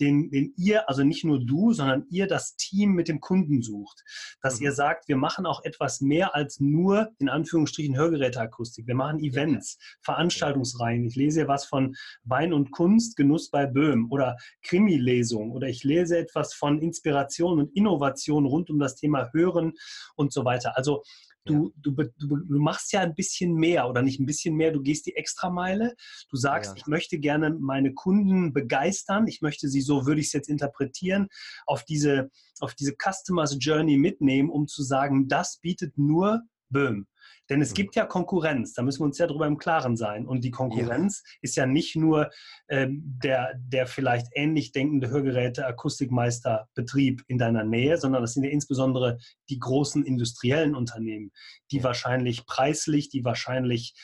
[0.00, 4.04] den, den ihr, also nicht nur du, sondern ihr das Team mit dem Kunden sucht.
[4.42, 4.66] Dass mhm.
[4.66, 8.86] ihr sagt, wir machen auch etwas mehr als nur in Anführungsstrichen Hörgeräteakustik.
[8.86, 9.98] Wir machen Events, ja.
[10.02, 11.04] Veranstaltungsreihen.
[11.04, 16.18] Ich lese was von Wein und Kunst, Genuss bei Böhm oder Krimi-Lesung oder ich lese
[16.18, 19.74] etwas von Inspiration und Innovation rund um das Thema Hören
[20.16, 20.76] und so weiter.
[20.76, 21.02] Also
[21.48, 24.82] Du, du, du, du, machst ja ein bisschen mehr oder nicht ein bisschen mehr, du
[24.82, 25.94] gehst die Extrameile.
[26.30, 26.76] Du sagst, ja.
[26.76, 31.28] ich möchte gerne meine Kunden begeistern, ich möchte sie, so würde ich es jetzt interpretieren,
[31.64, 37.06] auf diese, auf diese Customers Journey mitnehmen, um zu sagen, das bietet nur Böhm.
[37.48, 37.74] Denn es mhm.
[37.74, 40.26] gibt ja Konkurrenz, da müssen wir uns ja darüber im Klaren sein.
[40.26, 41.30] Und die Konkurrenz ja.
[41.42, 42.30] ist ja nicht nur
[42.68, 49.18] ähm, der, der vielleicht ähnlich denkende Hörgeräte-Akustikmeisterbetrieb in deiner Nähe, sondern das sind ja insbesondere
[49.48, 51.32] die großen industriellen Unternehmen,
[51.70, 51.84] die ja.
[51.84, 53.94] wahrscheinlich preislich, die wahrscheinlich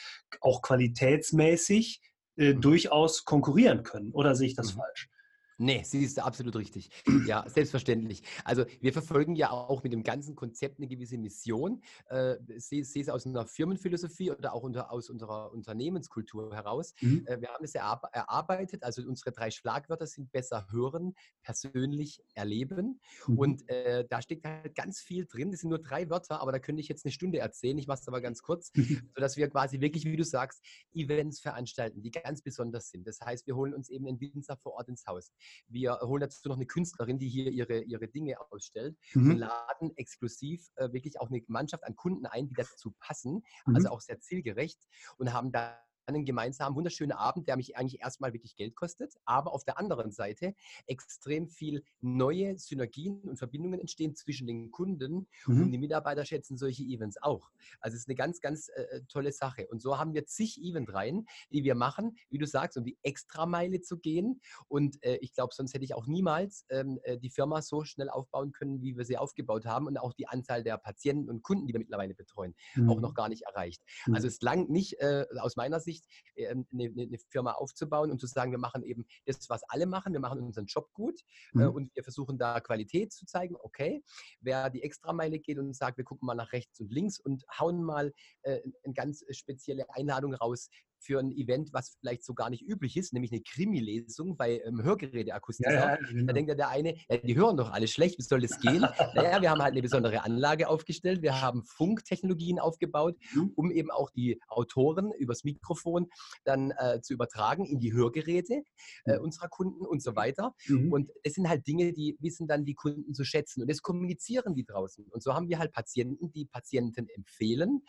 [0.40, 2.00] auch qualitätsmäßig
[2.36, 2.60] äh, mhm.
[2.60, 4.12] durchaus konkurrieren können.
[4.12, 4.78] Oder sehe ich das mhm.
[4.78, 5.08] falsch?
[5.58, 6.90] Nee, sie ist absolut richtig.
[7.26, 8.22] Ja, selbstverständlich.
[8.44, 11.82] Also wir verfolgen ja auch mit dem ganzen Konzept eine gewisse Mission.
[12.06, 16.94] Äh, sie es aus einer Firmenphilosophie oder auch unter, aus unserer Unternehmenskultur heraus.
[17.00, 17.26] Mhm.
[17.26, 18.82] Äh, wir haben es erarbeitet.
[18.82, 23.00] Also unsere drei Schlagwörter sind besser hören, persönlich erleben.
[23.26, 23.38] Mhm.
[23.38, 25.50] Und äh, da steckt halt ganz viel drin.
[25.50, 27.78] Das sind nur drei Wörter, aber da könnte ich jetzt eine Stunde erzählen.
[27.78, 28.72] Ich mache es aber ganz kurz,
[29.14, 33.06] sodass wir quasi wirklich, wie du sagst, Events veranstalten, die ganz besonders sind.
[33.06, 35.32] Das heißt, wir holen uns eben einen Winzer vor Ort ins Haus.
[35.68, 39.30] Wir holen dazu noch eine Künstlerin, die hier ihre, ihre Dinge ausstellt mhm.
[39.30, 43.70] und laden exklusiv äh, wirklich auch eine Mannschaft an Kunden ein, die dazu passen, also
[43.70, 43.76] mhm.
[43.76, 44.80] also auch sehr zielgerecht
[45.16, 49.52] und haben da einen gemeinsamen, wunderschönen Abend, der mich eigentlich erstmal wirklich Geld kostet, aber
[49.52, 50.54] auf der anderen Seite
[50.86, 55.62] extrem viel neue Synergien und Verbindungen entstehen zwischen den Kunden mhm.
[55.62, 57.50] und die Mitarbeiter schätzen solche Events auch.
[57.80, 59.66] Also es ist eine ganz, ganz äh, tolle Sache.
[59.68, 63.80] Und so haben wir zig Eventreihen, die wir machen, wie du sagst, um die Extrameile
[63.80, 64.40] zu gehen.
[64.68, 68.10] Und äh, ich glaube, sonst hätte ich auch niemals ähm, äh, die Firma so schnell
[68.10, 71.66] aufbauen können, wie wir sie aufgebaut haben und auch die Anzahl der Patienten und Kunden,
[71.66, 72.90] die wir mittlerweile betreuen, mhm.
[72.90, 73.82] auch noch gar nicht erreicht.
[74.06, 74.14] Mhm.
[74.14, 75.93] Also es langt nicht äh, aus meiner Sicht,
[76.34, 80.12] äh, eine, eine, Firma aufzubauen und zu sagen, wir machen eben das, was alle machen,
[80.12, 81.20] wir machen unseren Job gut
[81.54, 81.70] äh, mhm.
[81.70, 83.56] und wir versuchen da Qualität zu zeigen.
[83.60, 84.02] Okay,
[84.40, 87.82] wer die Extrameile geht und sagt, wir gucken mal nach rechts und links und hauen
[87.82, 90.68] mal äh, eine ganz spezielle Einladung raus,
[91.04, 94.82] für ein Event, was vielleicht so gar nicht üblich ist, nämlich eine Krimi-Lesung bei ähm,
[94.82, 95.72] Hörgeräteakustiker.
[95.72, 96.26] Ja, ja, genau.
[96.26, 98.80] Da denkt ja der eine, ja, die hören doch alle schlecht, wie soll das gehen?
[99.14, 103.52] naja, wir haben halt eine besondere Anlage aufgestellt, wir haben Funktechnologien aufgebaut, mhm.
[103.54, 106.08] um eben auch die Autoren übers Mikrofon
[106.44, 108.62] dann äh, zu übertragen in die Hörgeräte
[109.04, 109.24] äh, mhm.
[109.24, 110.54] unserer Kunden und so weiter.
[110.66, 110.92] Mhm.
[110.92, 114.54] Und es sind halt Dinge, die wissen dann die Kunden zu schätzen und das kommunizieren
[114.54, 115.06] die draußen.
[115.10, 117.82] Und so haben wir halt Patienten, die Patienten empfehlen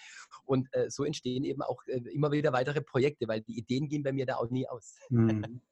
[0.43, 3.87] und äh, so entstehen eben auch äh, immer wieder weitere Projekte Projekte, weil die Ideen
[3.87, 4.95] gehen bei mir da auch nie aus.
[5.09, 5.61] Mhm.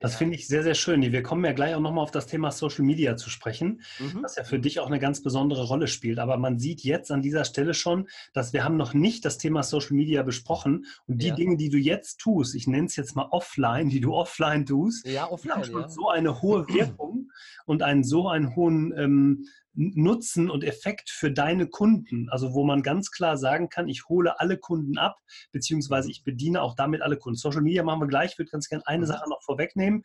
[0.00, 1.00] Das finde ich sehr, sehr schön.
[1.00, 4.20] Wir kommen ja gleich auch nochmal auf das Thema Social Media zu sprechen, mhm.
[4.20, 6.18] das ja für dich auch eine ganz besondere Rolle spielt.
[6.18, 9.62] Aber man sieht jetzt an dieser Stelle schon, dass wir haben noch nicht das Thema
[9.62, 10.84] Social Media besprochen.
[11.06, 11.34] Und die ja.
[11.34, 15.06] Dinge, die du jetzt tust, ich nenne es jetzt mal offline, die du offline tust,
[15.06, 15.88] ja, offline, haben schon ja.
[15.88, 17.30] so eine hohe Wirkung
[17.64, 22.28] und einen so einen hohen ähm, Nutzen und Effekt für deine Kunden.
[22.30, 25.18] Also wo man ganz klar sagen kann, ich hole alle Kunden ab,
[25.52, 27.36] beziehungsweise ich bediene auch damit alle Kunden.
[27.36, 28.32] Social Media machen wir gleich.
[28.32, 29.08] Ich würde ganz gerne eine mhm.
[29.08, 30.02] Sache noch vorwegnehmen.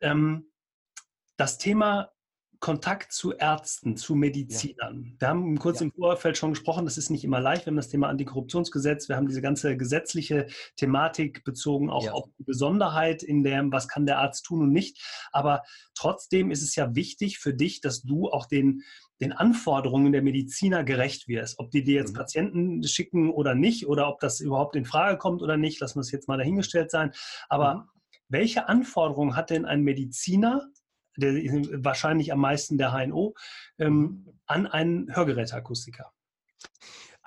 [0.00, 0.50] Ähm,
[1.36, 2.10] das Thema
[2.60, 5.04] Kontakt zu Ärzten, zu Medizinern.
[5.04, 5.20] Ja.
[5.20, 5.86] Wir haben kurz ja.
[5.86, 7.66] im Vorfeld schon gesprochen, das ist nicht immer leicht.
[7.66, 12.12] Wir haben das Thema Antikorruptionsgesetz, wir haben diese ganze gesetzliche Thematik bezogen auch ja.
[12.12, 15.00] auf die Besonderheit in dem, was kann der Arzt tun und nicht.
[15.30, 15.62] Aber
[15.94, 18.82] trotzdem ist es ja wichtig für dich, dass du auch den,
[19.20, 21.60] den Anforderungen der Mediziner gerecht wirst.
[21.60, 22.18] Ob die dir jetzt mhm.
[22.18, 26.00] Patienten schicken oder nicht, oder ob das überhaupt in Frage kommt oder nicht, lassen wir
[26.00, 27.12] es jetzt mal dahingestellt sein.
[27.48, 27.82] Aber mhm.
[28.28, 30.66] welche Anforderungen hat denn ein Mediziner
[31.18, 31.32] der,
[31.84, 33.34] wahrscheinlich am meisten der HNO,
[33.78, 34.40] ähm, mhm.
[34.46, 36.12] an einen Hörgeräteakustiker.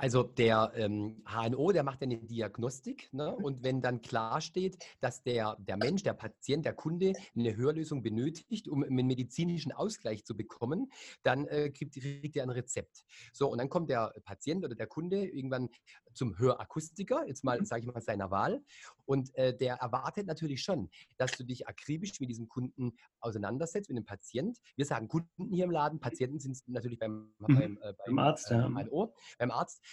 [0.02, 3.36] Also der ähm, HNO, der macht eine Diagnostik ne?
[3.36, 8.02] und wenn dann klar steht, dass der, der Mensch, der Patient, der Kunde eine Hörlösung
[8.02, 13.06] benötigt, um einen medizinischen Ausgleich zu bekommen, dann äh, kriegt, kriegt er ein Rezept.
[13.32, 15.70] So, und dann kommt der Patient oder der Kunde irgendwann
[16.14, 17.66] zum Hörakustiker, jetzt mal, mhm.
[17.66, 18.64] sage ich mal, seiner Wahl.
[19.12, 23.98] Und äh, der erwartet natürlich schon, dass du dich akribisch mit diesem Kunden auseinandersetzt, mit
[23.98, 24.58] dem Patient.
[24.78, 27.60] Wir sagen Kunden hier im Laden, Patienten sind natürlich beim, mhm.
[27.60, 28.70] beim, äh, beim, Arzt, äh, ja.
[28.70, 29.84] beim Arzt.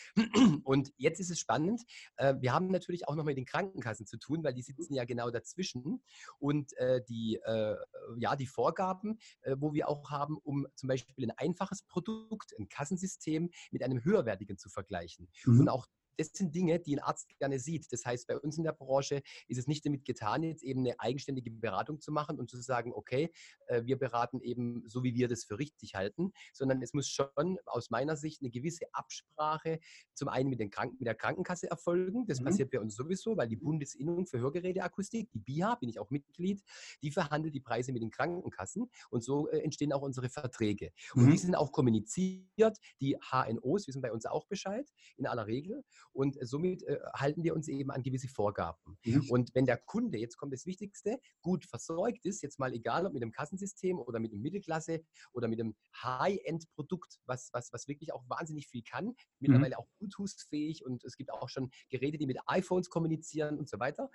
[0.62, 1.83] Und jetzt ist es spannend.
[2.16, 5.04] Äh, wir haben natürlich auch noch mit den Krankenkassen zu tun, weil die sitzen ja
[5.04, 6.00] genau dazwischen.
[6.38, 7.74] Und äh, die, äh,
[8.18, 9.18] ja, die Vorgaben,
[9.57, 14.59] wo wir auch haben, um zum Beispiel ein einfaches Produkt, ein Kassensystem mit einem höherwertigen
[14.59, 15.28] zu vergleichen.
[15.44, 15.61] Mhm.
[15.61, 17.90] Und auch das sind Dinge, die ein Arzt gerne sieht.
[17.92, 20.98] Das heißt, bei uns in der Branche ist es nicht damit getan, jetzt eben eine
[21.00, 23.31] eigenständige Beratung zu machen und zu sagen, okay,
[23.66, 27.59] äh, wir beraten eben so, wie wir das für richtig halten, sondern es muss schon
[27.66, 29.78] aus meiner Sicht eine gewisse Absprache
[30.14, 32.26] zum einen mit, den Kranken, mit der Krankenkasse erfolgen.
[32.26, 32.46] Das mhm.
[32.46, 36.62] passiert bei uns sowieso, weil die Bundesinnung für Hörgeräteakustik, die BIHA, bin ich auch Mitglied,
[37.02, 40.92] die verhandelt die Preise mit den Krankenkassen und so äh, entstehen auch unsere Verträge.
[41.14, 41.31] Und mhm.
[41.31, 42.78] die sind auch kommuniziert.
[43.00, 45.85] Die HNOs wissen bei uns auch Bescheid in aller Regel.
[46.12, 48.98] Und somit äh, halten wir uns eben an gewisse Vorgaben.
[49.04, 49.30] Mhm.
[49.30, 53.12] Und wenn der Kunde, jetzt kommt das Wichtigste, gut versorgt ist, jetzt mal egal ob
[53.12, 58.12] mit dem Kassensystem oder mit dem Mittelklasse oder mit dem High-End-Produkt, was, was, was wirklich
[58.12, 59.80] auch wahnsinnig viel kann, mittlerweile mhm.
[59.80, 64.10] auch Bluetooth-fähig und es gibt auch schon Geräte, die mit iPhones kommunizieren und so weiter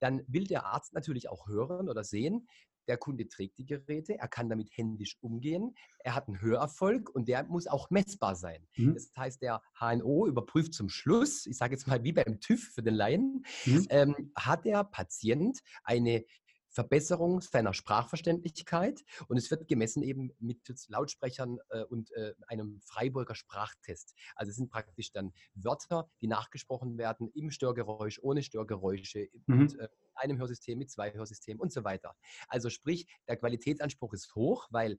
[0.00, 2.48] dann will der Arzt natürlich auch hören oder sehen,
[2.88, 7.28] der Kunde trägt die Geräte, er kann damit händisch umgehen, er hat einen Hörerfolg und
[7.28, 8.66] der muss auch messbar sein.
[8.76, 8.94] Mhm.
[8.94, 12.82] Das heißt, der HNO überprüft zum Schluss, ich sage jetzt mal wie beim TÜV für
[12.82, 13.86] den Laien, mhm.
[13.90, 16.24] ähm, hat der Patient eine
[16.70, 23.34] Verbesserung seiner Sprachverständlichkeit und es wird gemessen eben mit Lautsprechern äh, und äh, einem Freiburger
[23.34, 24.14] Sprachtest.
[24.36, 29.58] Also es sind praktisch dann Wörter, die nachgesprochen werden im Störgeräusch, ohne Störgeräusche, mhm.
[29.58, 29.88] mit äh,
[30.20, 32.14] einem Hörsystem, mit zwei Hörsystemen und so weiter.
[32.48, 34.98] Also sprich, der Qualitätsanspruch ist hoch, weil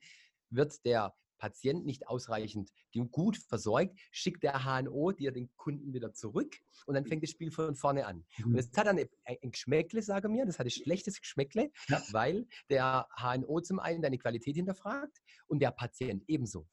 [0.50, 2.70] wird der Patient nicht ausreichend
[3.10, 6.56] gut versorgt, schickt der HNO dir den Kunden wieder zurück
[6.86, 8.24] und dann fängt das Spiel von vorne an.
[8.38, 8.54] Mhm.
[8.54, 12.02] Und es hat dann ein Geschmäckle, sage mir, das hat ein schlechtes Geschmäckle, ja.
[12.12, 16.68] weil der HNO zum einen deine Qualität hinterfragt und der Patient ebenso.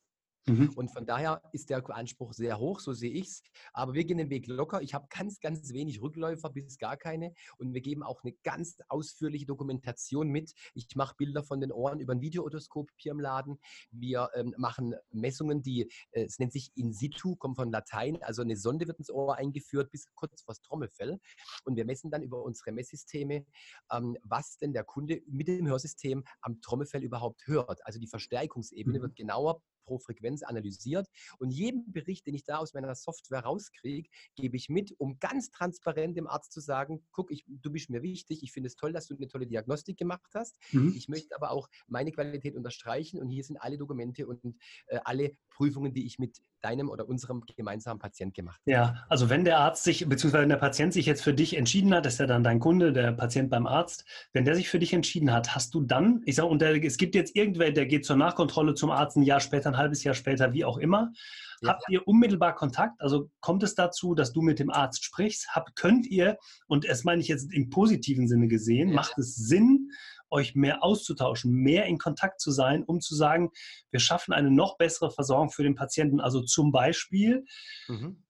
[0.49, 0.71] Mhm.
[0.75, 3.43] Und von daher ist der Anspruch sehr hoch, so sehe ich es.
[3.73, 4.83] Aber wir gehen den Weg locker.
[4.83, 7.33] Ich habe ganz, ganz wenig Rückläufer, bis gar keine.
[7.59, 10.53] Und wir geben auch eine ganz ausführliche Dokumentation mit.
[10.75, 13.59] Ich mache Bilder von den Ohren über ein Videootoskop hier im Laden.
[13.91, 18.23] Wir ähm, machen Messungen, die, äh, es nennt sich in situ, kommt von Latein.
[18.23, 21.19] Also eine Sonde wird ins Ohr eingeführt bis kurz vor das Trommelfell.
[21.65, 23.47] Und wir messen dann über unsere Messsysteme,
[23.93, 27.85] ähm, was denn der Kunde mit dem Hörsystem am Trommelfell überhaupt hört.
[27.87, 29.03] Also die Verstärkungsebene mhm.
[29.03, 31.09] wird genauer pro Frequenz analysiert.
[31.39, 35.51] Und jeden Bericht, den ich da aus meiner Software rauskriege, gebe ich mit, um ganz
[35.51, 38.93] transparent dem Arzt zu sagen, guck, ich, du bist mir wichtig, ich finde es toll,
[38.93, 40.59] dass du eine tolle Diagnostik gemacht hast.
[40.73, 40.93] Mhm.
[40.95, 44.45] Ich möchte aber auch meine Qualität unterstreichen und hier sind alle Dokumente und
[44.89, 48.71] äh, alle Prüfungen, die ich mit deinem oder unserem gemeinsamen Patient gemacht habe.
[48.71, 51.95] Ja, also wenn der Arzt sich, beziehungsweise wenn der Patient sich jetzt für dich entschieden
[51.95, 54.93] hat, ist ja dann dein Kunde, der Patient beim Arzt, wenn der sich für dich
[54.93, 58.05] entschieden hat, hast du dann, ich sage, und der, es gibt jetzt irgendwer, der geht
[58.05, 61.13] zur Nachkontrolle zum Arzt ein Jahr später, ein halbes Jahr später, wie auch immer.
[61.61, 61.71] Ja.
[61.71, 63.01] Habt ihr unmittelbar Kontakt?
[63.01, 65.49] Also kommt es dazu, dass du mit dem Arzt sprichst?
[65.51, 66.37] Habt, könnt ihr,
[66.67, 68.95] und das meine ich jetzt im positiven Sinne gesehen, ja.
[68.95, 69.91] macht es Sinn,
[70.31, 73.51] euch mehr auszutauschen, mehr in Kontakt zu sein, um zu sagen,
[73.91, 76.21] wir schaffen eine noch bessere Versorgung für den Patienten.
[76.21, 77.45] Also zum Beispiel,
[77.89, 78.23] mhm.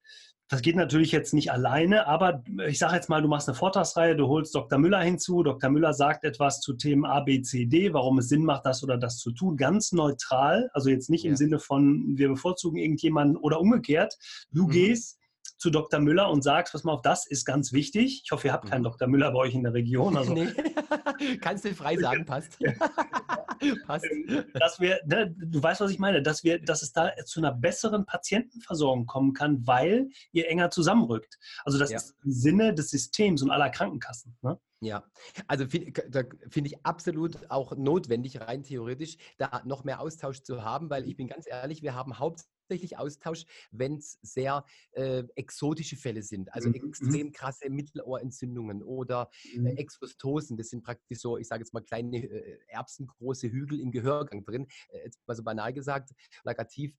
[0.48, 4.16] Das geht natürlich jetzt nicht alleine, aber ich sage jetzt mal, du machst eine Vortragsreihe,
[4.16, 4.78] du holst Dr.
[4.78, 5.42] Müller hinzu.
[5.42, 5.68] Dr.
[5.68, 8.96] Müller sagt etwas zu Themen A, B, C, D, warum es Sinn macht, das oder
[8.96, 9.58] das zu tun.
[9.58, 11.30] Ganz neutral, also jetzt nicht ja.
[11.30, 14.16] im Sinne von, wir bevorzugen irgendjemanden oder umgekehrt.
[14.50, 14.70] Du mhm.
[14.70, 15.17] gehst
[15.58, 16.00] zu Dr.
[16.00, 18.22] Müller und sagst, pass mal auf, das ist ganz wichtig.
[18.24, 18.84] Ich hoffe, ihr habt keinen mhm.
[18.84, 19.08] Dr.
[19.08, 20.16] Müller bei euch in der Region.
[20.16, 20.34] Also.
[20.38, 20.48] Nee.
[21.40, 22.58] Kannst du frei sagen, passt.
[23.86, 24.04] passt.
[24.04, 27.40] Ähm, dass wir, ne, du weißt, was ich meine, dass, wir, dass es da zu
[27.40, 31.38] einer besseren Patientenversorgung kommen kann, weil ihr enger zusammenrückt.
[31.64, 31.96] Also das ja.
[31.96, 34.36] ist im Sinne des Systems und aller Krankenkassen.
[34.42, 34.60] Ne?
[34.80, 35.02] Ja,
[35.48, 35.92] also finde
[36.50, 41.16] find ich absolut auch notwendig, rein theoretisch, da noch mehr Austausch zu haben, weil ich
[41.16, 42.57] bin ganz ehrlich, wir haben hauptsächlich
[42.98, 46.76] Austausch, wenn es sehr äh, exotische Fälle sind, also mhm.
[46.76, 46.88] mhm.
[46.88, 49.66] extrem krasse Mittelohrentzündungen oder äh, mhm.
[49.66, 54.44] Exostosen, das sind praktisch so, ich sage jetzt mal kleine äh, erbsengroße Hügel im Gehörgang
[54.44, 56.10] drin, äh, jetzt mal so banal gesagt,
[56.42, 56.94] plakativ,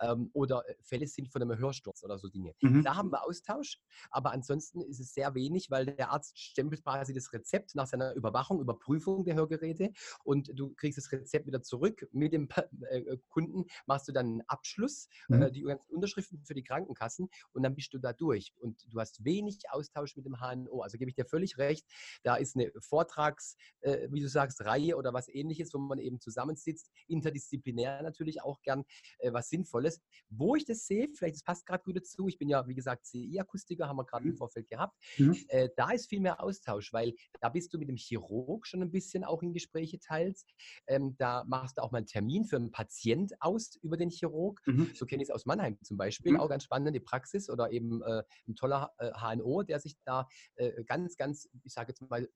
[0.00, 2.54] ähm, oder äh, Fälle sind von einem Hörsturz oder so Dinge.
[2.60, 2.82] Mhm.
[2.82, 3.78] Da haben wir Austausch,
[4.10, 8.14] aber ansonsten ist es sehr wenig, weil der Arzt stempelt quasi das Rezept nach seiner
[8.14, 9.92] Überwachung, Überprüfung der Hörgeräte
[10.24, 12.08] und du kriegst das Rezept wieder zurück.
[12.12, 12.48] Mit dem
[12.90, 15.42] äh, äh, Kunden machst du dann einen Abschluss, mhm.
[15.42, 18.54] äh, die ganzen Unterschriften für die Krankenkassen und dann bist du da durch.
[18.58, 20.80] Und du hast wenig Austausch mit dem HNO.
[20.80, 21.86] Also gebe ich dir völlig recht,
[22.22, 26.20] da ist eine Vortrags, äh, wie du sagst, Reihe oder was ähnliches, wo man eben
[26.20, 28.84] zusammensitzt, interdisziplinär natürlich auch gern
[29.18, 30.00] äh, was Sinnvolles alles.
[30.28, 33.04] Wo ich das sehe, vielleicht das passt gerade gut dazu, ich bin ja, wie gesagt,
[33.06, 34.32] CI-Akustiker, haben wir gerade mhm.
[34.32, 34.96] im Vorfeld gehabt.
[35.18, 35.36] Mhm.
[35.48, 38.90] Äh, da ist viel mehr Austausch, weil da bist du mit dem Chirurg schon ein
[38.90, 40.46] bisschen auch in Gespräche teils.
[40.86, 44.60] Ähm, da machst du auch mal einen Termin für einen Patient aus über den Chirurg.
[44.66, 44.90] Mhm.
[44.94, 46.32] So kenne ich es aus Mannheim zum Beispiel.
[46.32, 46.40] Mhm.
[46.40, 50.84] Auch ganz spannende Praxis oder eben äh, ein toller äh, HNO, der sich da äh,
[50.84, 52.28] ganz, ganz, ich sage jetzt mal,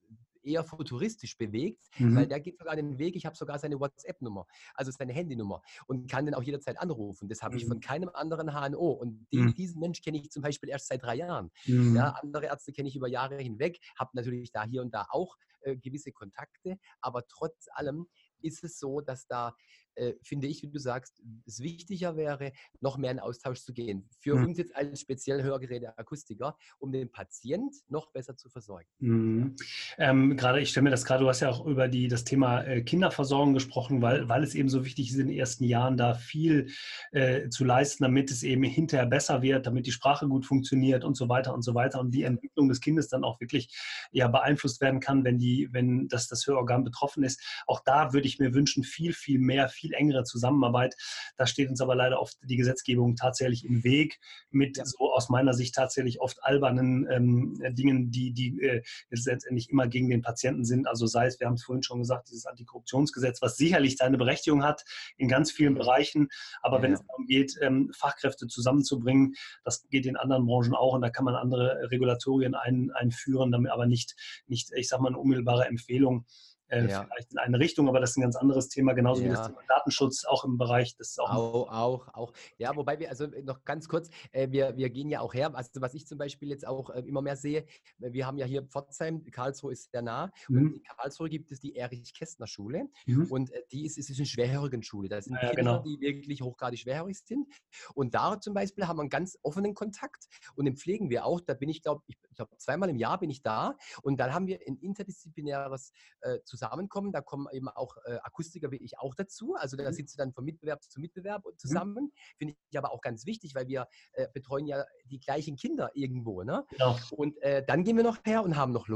[0.45, 2.15] eher futuristisch bewegt, mhm.
[2.15, 6.09] weil der geht sogar den Weg, ich habe sogar seine WhatsApp-Nummer, also seine Handynummer und
[6.09, 7.27] kann den auch jederzeit anrufen.
[7.27, 7.59] Das habe mhm.
[7.59, 7.81] ich von mhm.
[7.81, 8.91] keinem anderen HNO.
[8.91, 9.53] Und den, mhm.
[9.53, 11.51] diesen Mensch kenne ich zum Beispiel erst seit drei Jahren.
[11.65, 11.95] Mhm.
[11.95, 15.35] Ja, andere Ärzte kenne ich über Jahre hinweg, habe natürlich da hier und da auch
[15.61, 18.07] äh, gewisse Kontakte, aber trotz allem
[18.41, 19.55] ist es so, dass da
[19.95, 24.09] äh, finde ich, wie du sagst, es wichtiger wäre, noch mehr in Austausch zu gehen.
[24.19, 24.45] Für mhm.
[24.45, 28.87] uns jetzt als speziell Hörgeräte-Akustiker, um den Patient noch besser zu versorgen.
[28.99, 29.55] Mhm.
[29.97, 32.63] Ähm, gerade, ich stelle mir das gerade, du hast ja auch über die, das Thema
[32.63, 36.13] äh, Kinderversorgung gesprochen, weil, weil es eben so wichtig ist, in den ersten Jahren da
[36.13, 36.69] viel
[37.11, 41.15] äh, zu leisten, damit es eben hinterher besser wird, damit die Sprache gut funktioniert und
[41.15, 43.75] so weiter und so weiter und die Entwicklung des Kindes dann auch wirklich
[44.11, 47.41] ja, beeinflusst werden kann, wenn, die, wenn das, das Hörorgan betroffen ist.
[47.67, 50.95] Auch da würde ich mir wünschen, viel, viel mehr, viel viel engere Zusammenarbeit.
[51.37, 54.19] Da steht uns aber leider oft die Gesetzgebung tatsächlich im Weg
[54.49, 54.85] mit ja.
[54.85, 60.09] so aus meiner Sicht tatsächlich oft albernen ähm, Dingen, die, die äh, letztendlich immer gegen
[60.09, 60.87] den Patienten sind.
[60.87, 64.63] Also sei es, wir haben es vorhin schon gesagt, dieses Antikorruptionsgesetz, was sicherlich seine Berechtigung
[64.63, 64.83] hat
[65.17, 66.29] in ganz vielen Bereichen.
[66.61, 66.83] Aber ja.
[66.83, 71.09] wenn es darum geht, ähm, Fachkräfte zusammenzubringen, das geht in anderen Branchen auch und da
[71.09, 74.15] kann man andere Regulatorien ein, einführen, damit aber nicht,
[74.47, 76.25] nicht, ich sag mal, eine unmittelbare Empfehlung
[76.67, 77.03] äh, ja.
[77.03, 79.27] vielleicht in eine Richtung, aber das ist ein ganz anderes Thema, genauso ja.
[79.27, 82.33] wie das Thema Datenschutz auch im Bereich des auch, auch, auch, auch.
[82.57, 85.81] Ja, wobei wir, also noch ganz kurz, äh, wir, wir gehen ja auch her, also
[85.81, 87.65] was ich zum Beispiel jetzt auch äh, immer mehr sehe,
[87.99, 90.57] wir haben ja hier Pforzheim, Karlsruhe ist sehr nah mhm.
[90.57, 93.27] und in Karlsruhe gibt es die Erich-Kästner-Schule mhm.
[93.31, 95.09] und äh, die ist, ist eine Schwerhörigen-Schule.
[95.09, 95.83] Da sind ja, Kinder, genau.
[95.83, 97.47] die wirklich hochgradig schwerhörig sind
[97.93, 101.41] und da zum Beispiel haben wir einen ganz offenen Kontakt und den pflegen wir auch.
[101.41, 104.47] Da bin ich, glaube ich, glaub, zweimal im Jahr bin ich da und dann haben
[104.47, 107.11] wir ein interdisziplinäres äh, zusammenkommen.
[107.11, 109.55] Da kommen eben auch äh, Akustiker wie ich auch dazu.
[109.55, 109.93] Also da Mhm.
[109.93, 112.11] sitzt du dann von Mitbewerb zu Mitbewerb zusammen.
[112.37, 116.43] Finde ich aber auch ganz wichtig, weil wir äh, betreuen ja die gleichen Kinder irgendwo.
[116.43, 116.65] Ne?
[116.69, 116.97] Genau.
[117.11, 118.87] Und äh, dann gehen wir noch her und haben noch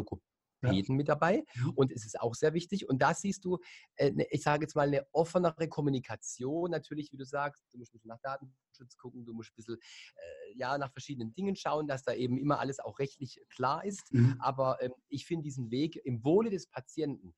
[0.62, 1.44] Logopäden mit dabei.
[1.56, 1.70] Mhm.
[1.76, 2.88] Und es ist auch sehr wichtig.
[2.88, 3.60] Und da siehst du,
[3.96, 6.72] äh, ne, ich sage jetzt mal, eine offenere Kommunikation.
[6.72, 9.76] Natürlich, wie du sagst, du musst ein bisschen nach Datenschutz gucken, du musst ein bisschen
[9.76, 14.12] äh, ja, nach verschiedenen Dingen schauen, dass da eben immer alles auch rechtlich klar ist.
[14.14, 14.38] Mhm.
[14.40, 17.34] Aber ähm, ich finde diesen Weg im Wohle des Patienten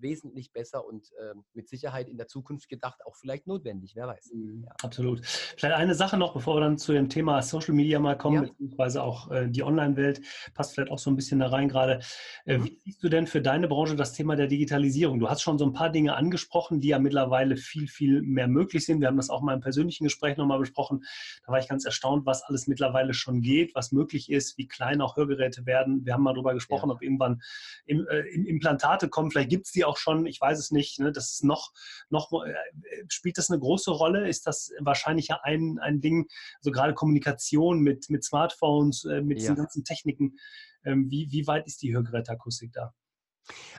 [0.00, 4.32] wesentlich besser und ähm, mit Sicherheit in der Zukunft gedacht auch vielleicht notwendig, wer weiß.
[4.34, 5.24] Mhm, Absolut.
[5.24, 8.50] Vielleicht eine Sache noch, bevor wir dann zu dem Thema Social Media mal kommen, Ja.
[8.50, 10.20] beziehungsweise auch äh, die Online-Welt,
[10.54, 12.00] passt vielleicht auch so ein bisschen da rein gerade.
[12.44, 12.64] Äh, Mhm.
[12.64, 15.18] wie siehst du denn für deine Branche das Thema der Digitalisierung?
[15.20, 18.84] Du hast schon so ein paar Dinge angesprochen, die ja mittlerweile viel, viel mehr möglich
[18.84, 19.00] sind.
[19.00, 21.04] Wir haben das auch mal im persönlichen Gespräch nochmal besprochen.
[21.46, 25.00] Da war ich ganz erstaunt, was alles mittlerweile schon geht, was möglich ist, wie klein
[25.00, 26.04] auch Hörgeräte werden.
[26.04, 27.40] Wir haben mal darüber gesprochen, ob irgendwann
[27.86, 27.94] äh,
[28.34, 29.30] im Implantate kommen.
[29.30, 30.98] Vielleicht gibt es die auch schon, ich weiß es nicht.
[31.00, 31.12] Ne?
[31.12, 31.72] Das ist noch,
[32.10, 32.54] noch äh,
[33.08, 34.28] spielt das eine große Rolle?
[34.28, 36.26] Ist das wahrscheinlich ja ein, ein Ding,
[36.60, 39.62] so gerade Kommunikation mit, mit Smartphones, äh, mit diesen Ja.
[39.62, 40.36] ganzen Techniken?
[40.84, 42.94] Ähm, wie, wie weit ist die Hörgeräteakustik da?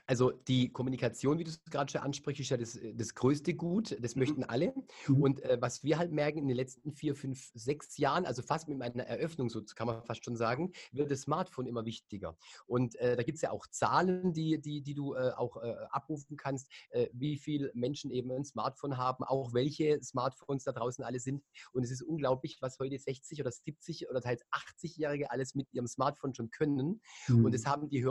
[0.05, 3.53] Also die Kommunikation, wie du es gerade schon ansprichst, ist ja das, äh, das größte
[3.53, 3.97] Gut.
[4.01, 4.19] Das Mhm.
[4.19, 4.73] möchten alle.
[5.07, 5.21] Mhm.
[5.21, 8.67] Und äh, was wir halt merken in den letzten vier, fünf, sechs Jahren, also fast
[8.67, 12.37] mit meiner Eröffnung, so kann man fast schon sagen, wird das Smartphone immer wichtiger.
[12.67, 15.75] Und äh, da gibt es ja auch Zahlen, die, die, die du äh, auch äh,
[15.89, 21.03] abrufen kannst, äh, wie viele Menschen eben ein Smartphone haben, auch welche Smartphones da draußen
[21.03, 21.43] alle sind.
[21.73, 25.87] Und es ist unglaublich, was heute 60 oder 70 oder teils 80-Jährige alles mit ihrem
[25.87, 27.01] Smartphone schon können.
[27.27, 27.45] Mhm.
[27.45, 28.03] Und das haben die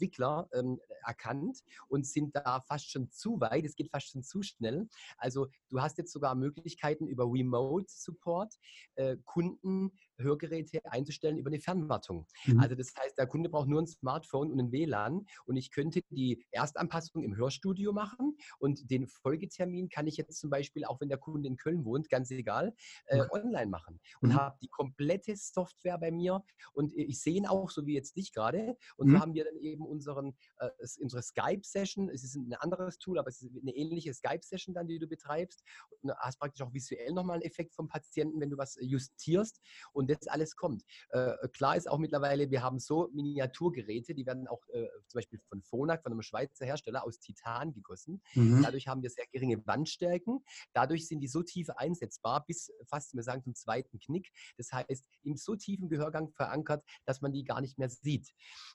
[0.00, 3.64] Hörgeräteentwickler ähm, erkannt und sind da fast schon zu weit.
[3.64, 4.88] Es geht fast schon zu schnell.
[5.18, 8.54] Also du hast jetzt sogar Möglichkeiten über Remote Support
[8.96, 12.26] äh, Kunden Hörgeräte einzustellen über eine Fernwartung.
[12.44, 12.60] Mhm.
[12.60, 16.00] Also das heißt, der Kunde braucht nur ein Smartphone und ein WLAN und ich könnte
[16.10, 21.08] die Erstanpassung im Hörstudio machen und den Folgetermin kann ich jetzt zum Beispiel, auch wenn
[21.08, 22.74] der Kunde in Köln wohnt, ganz egal,
[23.06, 24.36] äh, online machen und Mhm.
[24.36, 28.32] habe die komplette Software bei mir und ich sehe ihn auch, so wie jetzt dich
[28.32, 28.76] gerade.
[28.96, 29.12] Und Mhm.
[29.12, 32.08] so haben wir dann eben unseren, äh, unsere Skype-Session.
[32.10, 35.62] Es ist ein anderes Tool, aber es ist eine ähnliche Skype-Session dann, die du betreibst.
[36.02, 39.60] Und hast praktisch auch visuell nochmal einen Effekt vom Patienten, wenn du was justierst
[39.92, 40.84] und das alles kommt.
[41.10, 45.40] Äh, klar ist auch mittlerweile, wir haben so Miniaturgeräte, die werden auch äh, zum Beispiel
[45.48, 48.22] von Phonak, von einem Schweizer Hersteller, aus Titan gegossen.
[48.34, 48.62] Mhm.
[48.62, 50.44] Dadurch haben wir sehr geringe Wandstärken.
[50.72, 54.30] Dadurch sind die so tief einsetzbar, bis fast, wir sagen, zum zweiten Knick.
[54.56, 58.30] Das heißt, im so tiefen Gehörgang verankert, dass man die gar nicht mehr sieht.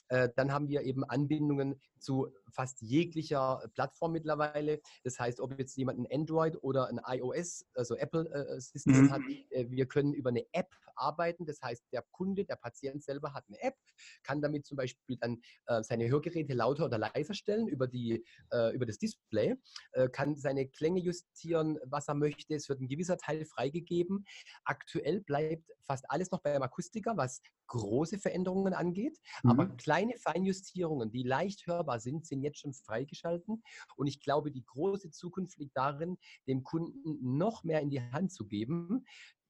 [0.07, 4.79] Äh, dann haben wir eben Anbindungen zu fast jeglicher Plattform mittlerweile.
[5.03, 9.11] Das heißt, ob jetzt jemand ein Android oder ein iOS, also Apple-System Mhm.
[9.11, 11.45] hat, äh, wir können über eine App arbeiten.
[11.45, 13.75] Das heißt, der Kunde, der Patient selber hat eine App,
[14.23, 18.73] kann damit zum Beispiel dann äh, seine Hörgeräte lauter oder leiser stellen über, die, äh,
[18.75, 19.55] über das Display,
[19.93, 22.55] äh, kann seine Klänge justieren, was er möchte.
[22.55, 24.25] Es wird ein gewisser Teil freigegeben.
[24.63, 29.17] Aktuell bleibt fast alles noch beim Akustiker, was große Veränderungen angeht.
[29.45, 29.77] Aber Mhm.
[29.77, 33.63] kleine Feinjustierungen, die leicht hörbar sind, sind jetzt schon freigeschalten.
[33.95, 38.31] Und ich glaube, die große Zukunft liegt darin, dem Kunden noch mehr in die Hand
[38.31, 39.05] zu geben,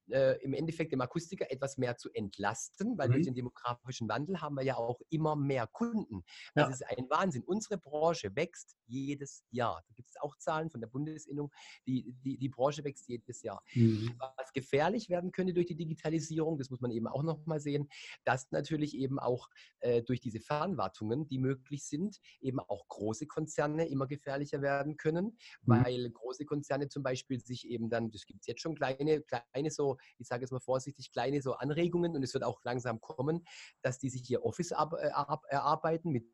[0.09, 3.13] äh, im Endeffekt dem Akustiker etwas mehr zu entlasten, weil Mhm.
[3.13, 6.23] durch den demografischen Wandel haben wir ja auch immer mehr Kunden.
[6.55, 6.67] Ja.
[6.67, 7.43] Das ist ein Wahnsinn.
[7.43, 9.83] Unsere Branche wächst jedes Jahr.
[9.87, 11.51] Da gibt es auch Zahlen von der Bundesinnung.
[11.87, 13.63] Die, die, die Branche wächst jedes Jahr.
[13.73, 14.15] Mhm.
[14.37, 17.89] Was gefährlich werden könnte durch die Digitalisierung, das muss man eben auch nochmal sehen,
[18.23, 23.87] dass natürlich eben auch äh, durch diese Fernwartungen, die möglich sind, eben auch große Konzerne
[23.87, 25.71] immer gefährlicher werden können, Mhm.
[25.71, 29.71] weil große Konzerne zum Beispiel sich eben dann, das gibt es jetzt schon kleine, kleine
[29.71, 33.45] so, ich sage jetzt mal vorsichtig, kleine so Anregungen und es wird auch langsam kommen,
[33.81, 36.25] dass die sich ihr Office äh, ab, erarbeiten mit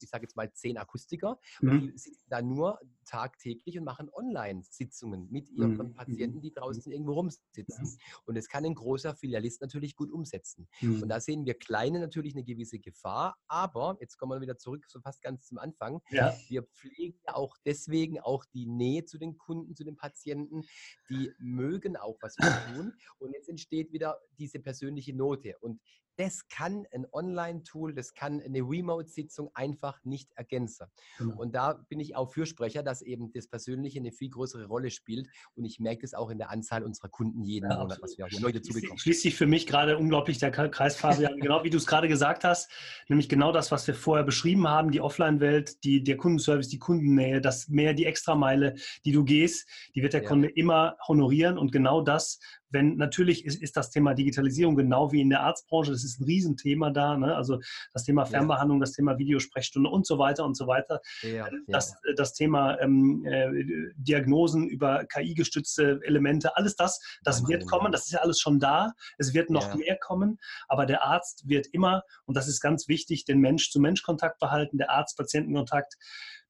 [0.00, 1.80] ich sage jetzt mal zehn Akustiker, und Mhm.
[1.92, 5.94] die sitzen da nur tagtäglich und machen Online-Sitzungen mit ihren Mhm.
[5.94, 7.98] Patienten, die draußen irgendwo rumsitzen.
[8.26, 10.68] Und das kann ein großer Filialist natürlich gut umsetzen.
[10.80, 11.02] Mhm.
[11.02, 14.84] Und da sehen wir Kleine natürlich eine gewisse Gefahr, aber jetzt kommen wir wieder zurück,
[14.88, 16.00] so fast ganz zum Anfang.
[16.10, 16.36] Ja.
[16.48, 20.62] Wir pflegen ja auch deswegen auch die Nähe zu den Kunden, zu den Patienten.
[21.08, 22.92] Die mögen auch, was wir tun.
[23.18, 25.56] Und jetzt entsteht wieder diese persönliche Note.
[25.60, 25.80] Und
[26.18, 30.86] das kann ein Online-Tool, das kann eine Remote-Sitzung einfach nicht ergänzen.
[31.18, 31.36] Genau.
[31.40, 35.28] Und da bin ich auch Fürsprecher, dass eben das Persönliche eine viel größere Rolle spielt.
[35.54, 38.26] Und ich merke das auch in der Anzahl unserer Kunden jeden Ja, Monat, was wir
[38.26, 38.98] auch neu dazu Schließt sich- bekommen.
[38.98, 42.42] Schließt sich für mich gerade unglaublich der Kreis, Fabian, genau wie du es gerade gesagt
[42.42, 42.68] hast,
[43.08, 47.40] nämlich genau das, was wir vorher beschrieben haben, die Offline-Welt, die, der Kundenservice, die Kundennähe,
[47.40, 50.28] das mehr die Extrameile, die du gehst, die wird der Ja.
[50.28, 52.40] Kunde immer honorieren und genau das
[52.70, 56.24] wenn natürlich ist, ist das Thema Digitalisierung genau wie in der Arztbranche, das ist ein
[56.24, 57.34] Riesenthema da, ne?
[57.34, 57.58] also
[57.92, 58.82] das Thema Fernbehandlung, ja.
[58.82, 61.00] das Thema Videosprechstunde und so weiter und so weiter.
[61.22, 62.14] Ja, das, ja.
[62.14, 68.12] das Thema ähm, äh, Diagnosen über KI-gestützte Elemente, alles das, das wird kommen, das ist
[68.12, 68.92] ja alles schon da.
[69.16, 70.38] Es wird noch mehr kommen,
[70.68, 75.96] aber der Arzt wird immer, und das ist ganz wichtig, den Mensch-zu-Mensch-Kontakt behalten, der Arzt-Patienten-Kontakt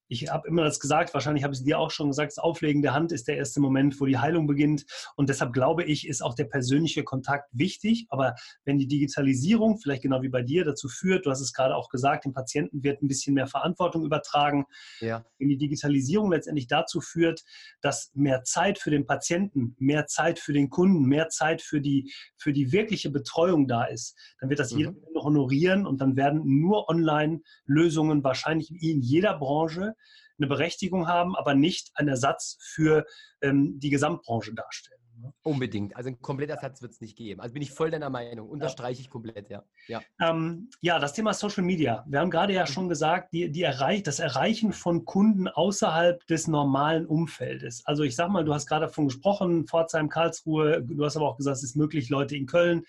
[0.09, 2.81] ich habe immer das gesagt, wahrscheinlich habe ich es dir auch schon gesagt, das Auflegen
[2.83, 4.87] der Hand ist der erste Moment, wo die Heilung beginnt.
[5.17, 8.07] Und deshalb glaube ich, ist auch der persönliche Kontakt wichtig.
[8.09, 8.35] Aber
[8.65, 11.91] wenn die Digitalisierung, vielleicht genau wie bei dir, dazu führt, du hast es gerade auch
[11.91, 14.65] gesagt, dem Patienten wird ein bisschen mehr Verantwortung übertragen.
[15.01, 15.25] Ja.
[15.39, 17.45] Wenn die Digitalisierung letztendlich dazu führt,
[17.83, 22.13] dass mehr Zeit für den Patienten, mehr Zeit für den Kunden, mehr Zeit für die,
[22.39, 24.79] für die wirkliche Betreuung da ist, dann wird das mhm.
[24.79, 29.95] jeder honorieren und dann werden nur Online-Lösungen wahrscheinlich in jeder Branche
[30.39, 33.07] eine Berechtigung haben, aber nicht einen Ersatz für
[33.43, 34.99] ähm, die Gesamtbranche darstellen.
[35.20, 35.32] Ne?
[35.43, 35.97] Unbedingt.
[35.97, 37.41] Also ein kompletter Ersatz wird es nicht geben.
[37.41, 38.49] Also bin ich voll deiner Meinung.
[38.49, 39.64] Unterstreiche ich komplett, ja.
[39.89, 40.01] Ja.
[40.20, 42.05] Ähm, ja, das Thema Social Media.
[42.09, 42.68] Wir haben gerade ja mhm.
[42.68, 47.84] schon gesagt, die, die erreich, das Erreichen von Kunden außerhalb des normalen Umfeldes.
[47.84, 51.36] Also ich sag mal, du hast gerade davon gesprochen, Pforzheim, Karlsruhe, du hast aber auch
[51.36, 52.84] gesagt, es ist möglich, Leute in Köln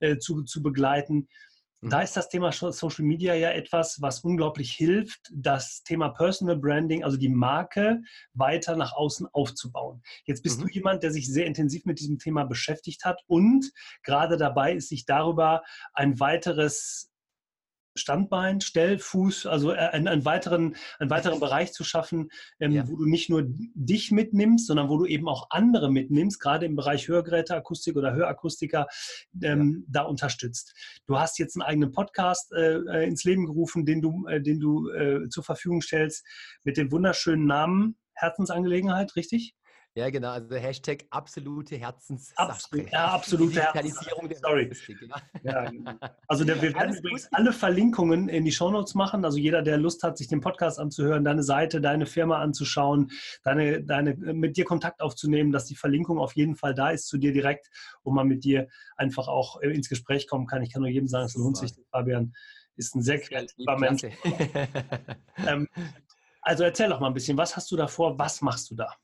[0.00, 1.28] äh, zu, zu begleiten.
[1.82, 2.04] Da mhm.
[2.04, 7.16] ist das Thema Social Media ja etwas, was unglaublich hilft, das Thema Personal Branding, also
[7.16, 8.02] die Marke,
[8.34, 10.02] weiter nach außen aufzubauen.
[10.24, 10.64] Jetzt bist mhm.
[10.64, 13.72] du jemand, der sich sehr intensiv mit diesem Thema beschäftigt hat und
[14.02, 15.62] gerade dabei ist, sich darüber
[15.94, 17.09] ein weiteres
[17.94, 22.30] Standbein, Stellfuß, also äh, einen, einen, weiteren, einen weiteren Bereich zu schaffen,
[22.60, 22.88] ähm, ja.
[22.88, 26.76] wo du nicht nur dich mitnimmst, sondern wo du eben auch andere mitnimmst, gerade im
[26.76, 28.86] Bereich Hörgeräteakustik oder Hörakustiker,
[29.42, 29.86] ähm, ja.
[29.88, 30.74] da unterstützt.
[31.06, 34.60] Du hast jetzt einen eigenen Podcast äh, äh, ins Leben gerufen, den du, äh, den
[34.60, 36.24] du äh, zur Verfügung stellst,
[36.64, 39.54] mit dem wunderschönen Namen Herzensangelegenheit, richtig?
[39.94, 40.30] Ja, genau.
[40.30, 42.48] Also Hashtag absolute Herzenssache.
[42.48, 44.70] Absolut, ja, absolute der Sorry.
[45.42, 45.68] Ja.
[45.68, 45.92] Genau.
[46.28, 47.32] Also der, wir werden übrigens gut.
[47.32, 49.24] alle Verlinkungen in die Shownotes machen.
[49.24, 53.10] Also jeder, der Lust hat, sich den Podcast anzuhören, deine Seite, deine Firma anzuschauen,
[53.42, 57.18] deine, deine, mit dir Kontakt aufzunehmen, dass die Verlinkung auf jeden Fall da ist zu
[57.18, 57.68] dir direkt,
[58.04, 60.62] wo man mit dir einfach auch äh, ins Gespräch kommen kann.
[60.62, 61.72] Ich kann nur jedem sagen, es lohnt sich.
[61.90, 62.32] Fabian
[62.76, 64.02] ist ein sehr kreativer Mensch.
[65.46, 65.68] ähm,
[66.42, 68.94] also erzähl doch mal ein bisschen, was hast du da vor, was machst du da?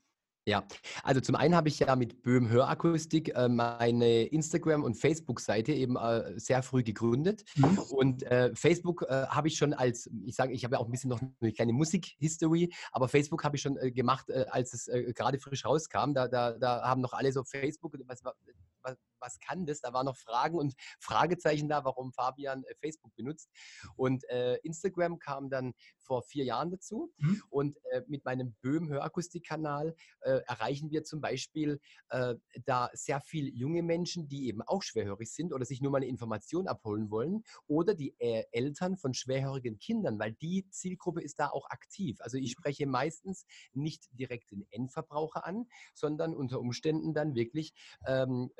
[0.47, 0.63] Ja,
[1.03, 5.97] also zum einen habe ich ja mit Böhm Hörakustik äh, meine Instagram- und Facebook-Seite eben
[5.97, 7.43] äh, sehr früh gegründet.
[7.57, 7.79] Mhm.
[7.91, 10.91] Und äh, Facebook äh, habe ich schon als, ich sage, ich habe ja auch ein
[10.91, 14.89] bisschen noch eine kleine Musik-History, aber Facebook habe ich schon äh, gemacht, äh, als es
[15.15, 16.13] gerade frisch rauskam.
[16.13, 19.81] Da, da, da haben noch alle so Facebook, was, was, was kann das?
[19.81, 23.49] Da waren noch Fragen und Fragezeichen da, warum Fabian äh, Facebook benutzt.
[23.95, 27.11] Und äh, Instagram kam dann vor vier Jahren dazu.
[27.17, 27.43] Mhm.
[27.49, 33.49] Und äh, mit meinem Böhm Hörakustikkanal äh, erreichen wir zum Beispiel äh, da sehr viele
[33.49, 37.43] junge Menschen, die eben auch schwerhörig sind oder sich nur mal eine Information abholen wollen
[37.67, 42.17] oder die äh, Eltern von schwerhörigen Kindern, weil die Zielgruppe ist da auch aktiv.
[42.21, 47.73] Also ich spreche meistens nicht direkt den Endverbraucher an, sondern unter Umständen dann wirklich
[48.05, 48.51] ähm,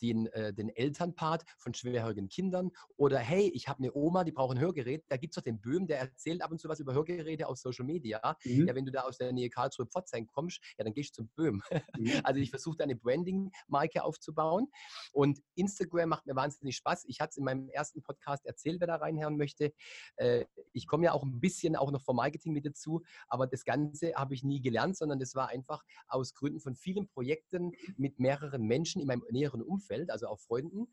[0.00, 4.56] den, äh, den Elternpart von schwerhörigen Kindern oder hey, ich habe eine Oma, die braucht
[4.56, 5.04] ein Hörgerät.
[5.08, 7.58] Da gibt es doch den Böhm, der erzählt ab und zu was über Hörgeräte auf
[7.58, 8.20] Social Media.
[8.44, 8.66] Mhm.
[8.66, 11.28] Ja, wenn du da aus der Nähe Karlsruhe Pforzheim kommst, ja, dann gehst du zum
[11.34, 11.62] Böhm.
[11.96, 12.20] Mhm.
[12.24, 14.68] Also ich versuche da eine Branding-Marke aufzubauen
[15.12, 17.04] und Instagram macht mir wahnsinnig Spaß.
[17.06, 19.72] Ich hatte es in meinem ersten Podcast erzählt, wer da reinhören möchte.
[20.16, 23.64] Äh, ich komme ja auch ein bisschen auch noch vom Marketing mit dazu, aber das
[23.64, 28.18] Ganze habe ich nie gelernt, sondern das war einfach aus Gründen von vielen Projekten mit
[28.18, 30.86] mehreren Menschen in meinem näheren Umfeld Umfeld, also auch Freunden.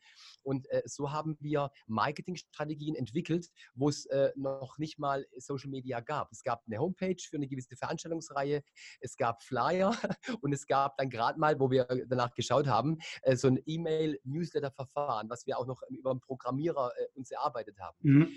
[0.44, 6.00] Und äh, so haben wir Marketingstrategien entwickelt, wo es äh, noch nicht mal Social Media
[6.00, 6.32] gab.
[6.32, 8.64] Es gab eine Homepage für eine gewisse Veranstaltungsreihe,
[9.00, 9.94] es gab Flyer
[10.42, 15.30] und es gab dann gerade mal, wo wir danach geschaut haben, äh, so ein E-Mail-Newsletter-Verfahren,
[15.30, 17.98] was wir auch noch über einen Programmierer äh, uns erarbeitet haben.
[18.02, 18.30] Mhm.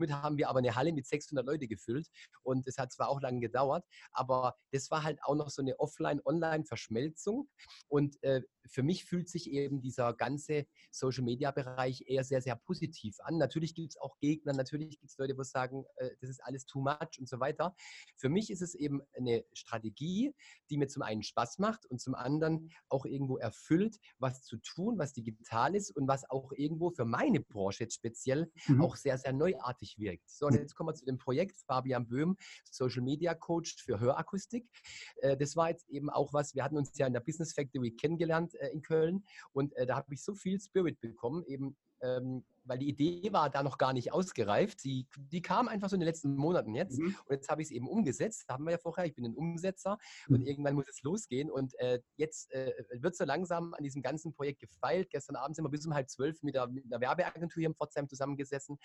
[0.00, 2.08] Damit haben wir aber eine Halle mit 600 Leute gefüllt
[2.42, 5.78] und es hat zwar auch lange gedauert, aber das war halt auch noch so eine
[5.78, 7.48] Offline-Online-Verschmelzung
[7.88, 13.38] und äh, für mich fühlt sich eben dieser ganze Social-Media-Bereich eher sehr, sehr positiv an.
[13.38, 16.66] Natürlich gibt es auch Gegner, natürlich gibt es Leute, die sagen, äh, das ist alles
[16.66, 17.74] too much und so weiter.
[18.16, 20.34] Für mich ist es eben eine Strategie,
[20.68, 24.98] die mir zum einen Spaß macht und zum anderen auch irgendwo erfüllt, was zu tun,
[24.98, 28.82] was digital ist und was auch irgendwo für meine Branche jetzt speziell mhm.
[28.82, 30.28] auch sehr, sehr neuartig wirkt.
[30.30, 30.60] So, und mhm.
[30.60, 32.36] jetzt kommen wir zu dem Projekt Fabian Böhm,
[32.70, 34.68] Social Media Coach für Hörakustik.
[35.16, 37.92] Äh, das war jetzt eben auch was, wir hatten uns ja in der Business Factory
[37.92, 42.44] kennengelernt äh, in Köln und äh, da habe ich so viel Spirit bekommen, eben ähm,
[42.64, 44.84] weil die Idee war da noch gar nicht ausgereift.
[44.84, 46.98] Die, die kam einfach so in den letzten Monaten jetzt.
[46.98, 47.16] Mhm.
[47.26, 48.44] Und jetzt habe ich es eben umgesetzt.
[48.46, 49.98] Da haben wir ja vorher, ich bin ein Umsetzer
[50.28, 50.36] mhm.
[50.36, 51.50] und irgendwann muss es losgehen.
[51.50, 55.10] Und äh, jetzt äh, wird so langsam an diesem ganzen Projekt gefeilt.
[55.10, 58.08] Gestern Abend sind wir bis um halb zwölf mit, mit einer Werbeagentur hier in Pforzheim
[58.08, 58.78] zusammengesessen.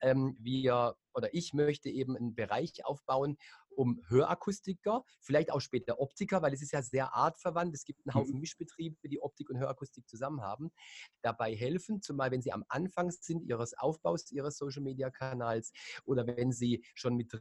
[0.00, 3.36] Ähm, wir oder ich möchte eben einen Bereich aufbauen,
[3.76, 7.74] um Hörakustiker, vielleicht auch später Optiker, weil es ist ja sehr artverwandt.
[7.74, 8.40] Es gibt einen Haufen mhm.
[8.40, 10.70] Mischbetriebe, die Optik und Hörakustik zusammen haben.
[11.22, 15.72] Dabei helfen, zumal wenn sie am Anfang sind ihres Aufbaus ihres Social-Media-Kanals
[16.04, 17.32] oder wenn sie schon mit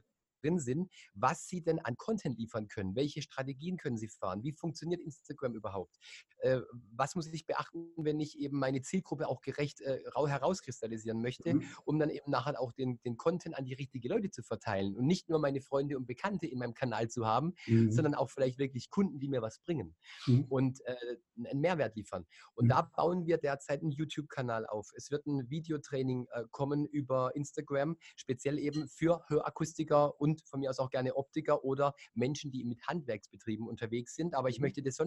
[0.44, 2.96] drin sind, was sie denn an Content liefern können.
[2.96, 4.44] Welche Strategien können sie fahren?
[4.44, 5.98] Wie funktioniert Instagram überhaupt?
[6.40, 11.56] Äh, was muss ich beachten, wenn ich eben meine Zielgruppe auch gerecht äh, herauskristallisieren möchte,
[11.56, 11.66] mhm.
[11.86, 15.06] um dann eben nachher auch den, den Content an die richtigen Leute zu verteilen und
[15.06, 17.92] nicht nur meine Freunde und Bekannte in meinem Kanal zu haben, mhm.
[17.92, 20.46] sondern auch vielleicht wirklich Kunden, die mir was bringen mhm.
[20.50, 20.96] und äh,
[21.46, 22.26] einen Mehrwert liefern.
[22.56, 22.70] Und mhm.
[22.70, 24.92] da bauen wir derzeit einen YouTube-Kanal auf.
[24.96, 30.60] Es wird ein Videotraining äh, kommen über Instagram, speziell eben für Hörakustiker und und von
[30.60, 34.36] mir aus auch gerne Optiker oder Menschen, die mit Handwerksbetrieben unterwegs sind.
[34.36, 34.64] Aber ich mhm.
[34.64, 34.98] möchte das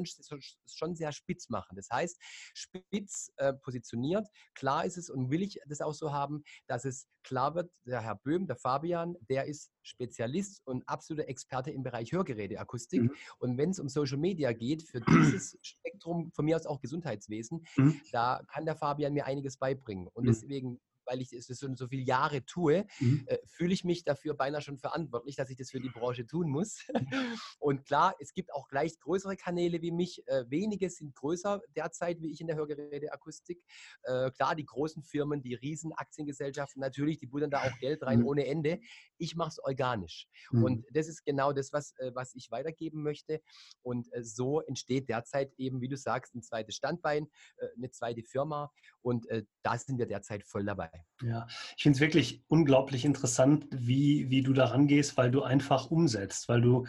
[0.67, 1.77] schon sehr spitz machen.
[1.77, 2.19] Das heißt,
[2.55, 4.27] spitz äh, positioniert.
[4.55, 8.01] Klar ist es und will ich das auch so haben, dass es klar wird, der
[8.03, 13.03] Herr Böhm, der Fabian, der ist Spezialist und absoluter Experte im Bereich Hörgeräteakustik.
[13.03, 13.15] Mhm.
[13.39, 17.67] Und wenn es um Social Media geht, für dieses Spektrum, von mir aus auch Gesundheitswesen,
[17.77, 18.01] mhm.
[18.13, 20.09] da kann der Fabian mir einiges beibringen.
[20.09, 20.29] Und mhm.
[20.29, 23.25] deswegen weil ich es schon so viele Jahre tue, mhm.
[23.27, 26.49] äh, fühle ich mich dafür beinahe schon verantwortlich, dass ich das für die Branche tun
[26.51, 26.85] muss.
[27.59, 30.27] Und klar, es gibt auch gleich größere Kanäle wie mich.
[30.27, 33.63] Äh, wenige sind größer derzeit wie ich in der Hörgeräteakustik.
[34.03, 38.21] Äh, klar, die großen Firmen, die riesen Aktiengesellschaften, natürlich, die buddern da auch Geld rein
[38.21, 38.27] mhm.
[38.27, 38.81] ohne Ende.
[39.19, 40.29] Ich mache es organisch.
[40.51, 40.65] Mhm.
[40.65, 43.41] Und das ist genau das, was, äh, was ich weitergeben möchte.
[43.83, 47.29] Und äh, so entsteht derzeit eben, wie du sagst, ein zweites Standbein,
[47.59, 48.73] äh, eine zweite Firma.
[49.03, 49.27] Und
[49.63, 50.96] da sind wir derzeit voll dabei.
[51.23, 55.91] Ja, ich finde es wirklich unglaublich interessant, wie, wie du da rangehst, weil du einfach
[55.91, 56.87] umsetzt, weil du,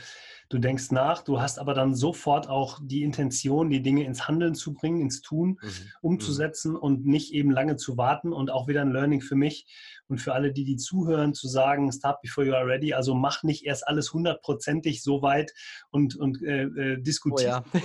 [0.50, 4.56] du denkst nach, du hast aber dann sofort auch die Intention, die Dinge ins Handeln
[4.56, 5.70] zu bringen, ins Tun, mhm.
[6.02, 6.78] umzusetzen mhm.
[6.78, 9.68] und nicht eben lange zu warten und auch wieder ein Learning für mich
[10.08, 13.44] und für alle, die die zuhören, zu sagen, start before you are ready, also mach
[13.44, 15.54] nicht erst alles hundertprozentig so weit
[15.90, 17.78] und, und äh, äh diskutiere oh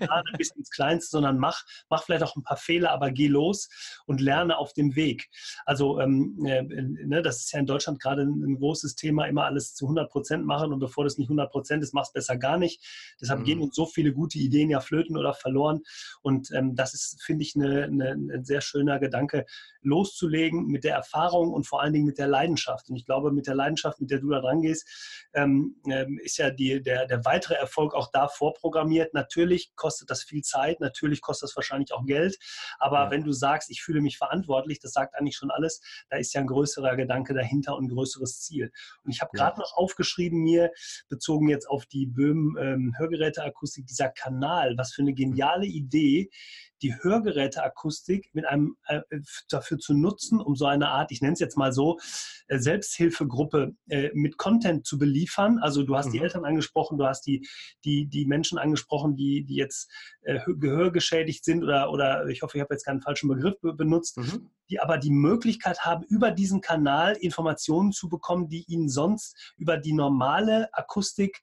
[0.00, 0.22] ja.
[0.38, 3.68] bis ins Kleinste, sondern mach, mach vielleicht auch ein paar Fehler, aber geh los
[4.06, 5.28] und lerne auf dem Weg.
[5.64, 9.44] Also ähm, äh, ne, das ist ja in Deutschland gerade ein, ein, großes Thema, immer
[9.44, 12.58] alles zu 100 Prozent machen und bevor das nicht 100 Prozent ist, machst besser gar
[12.58, 12.84] nicht.
[13.20, 13.44] Deshalb mhm.
[13.44, 15.82] gehen uns so viele gute Ideen ja flöten oder verloren
[16.22, 19.46] und ähm, das ist, finde ich, eine, eine, ein sehr schöner Gedanke,
[19.82, 22.88] loszulegen mit der Erfahrung und vor allen Dingen mit der Leidenschaft.
[22.88, 26.38] Und ich glaube, mit der Leidenschaft, mit der du da dran gehst, ähm, ähm, ist
[26.38, 29.14] ja die, der, der weitere Erfolg auch da vorprogrammiert.
[29.14, 32.38] Natürlich kostet das viel Zeit, natürlich kostet das wahrscheinlich auch Geld,
[32.78, 33.10] aber ja.
[33.10, 35.80] wenn du sagst, ich fühle mich verantwortlich, das sagt eigentlich schon alles,
[36.10, 38.70] da ist ja ein größerer Gedanke dahinter und ein größeres Ziel.
[39.04, 39.62] Und ich habe gerade ja.
[39.62, 40.70] noch aufgeschrieben mir,
[41.08, 46.30] bezogen jetzt auf die Böhm ähm, Hörgeräteakustik, dieser Kanal, was für eine geniale Idee,
[46.82, 49.00] die Hörgeräteakustik mit einem äh,
[49.48, 51.98] dafür zu nutzen, um so eine Art, ich nenne es jetzt mal so,
[52.48, 55.58] äh, Selbsthilfegruppe äh, mit Content zu beliefern.
[55.58, 56.12] Also du hast mhm.
[56.12, 57.46] die Eltern angesprochen, du hast die,
[57.84, 59.90] die, die Menschen angesprochen, die, die jetzt
[60.22, 64.16] äh, gehörgeschädigt sind oder, oder ich hoffe, ich habe jetzt keinen falschen Begriff be benutzt,
[64.16, 64.50] mhm.
[64.70, 69.76] die aber die Möglichkeit haben, über diesen Kanal Informationen zu bekommen, die ihnen sonst über
[69.76, 71.42] die normale Akustik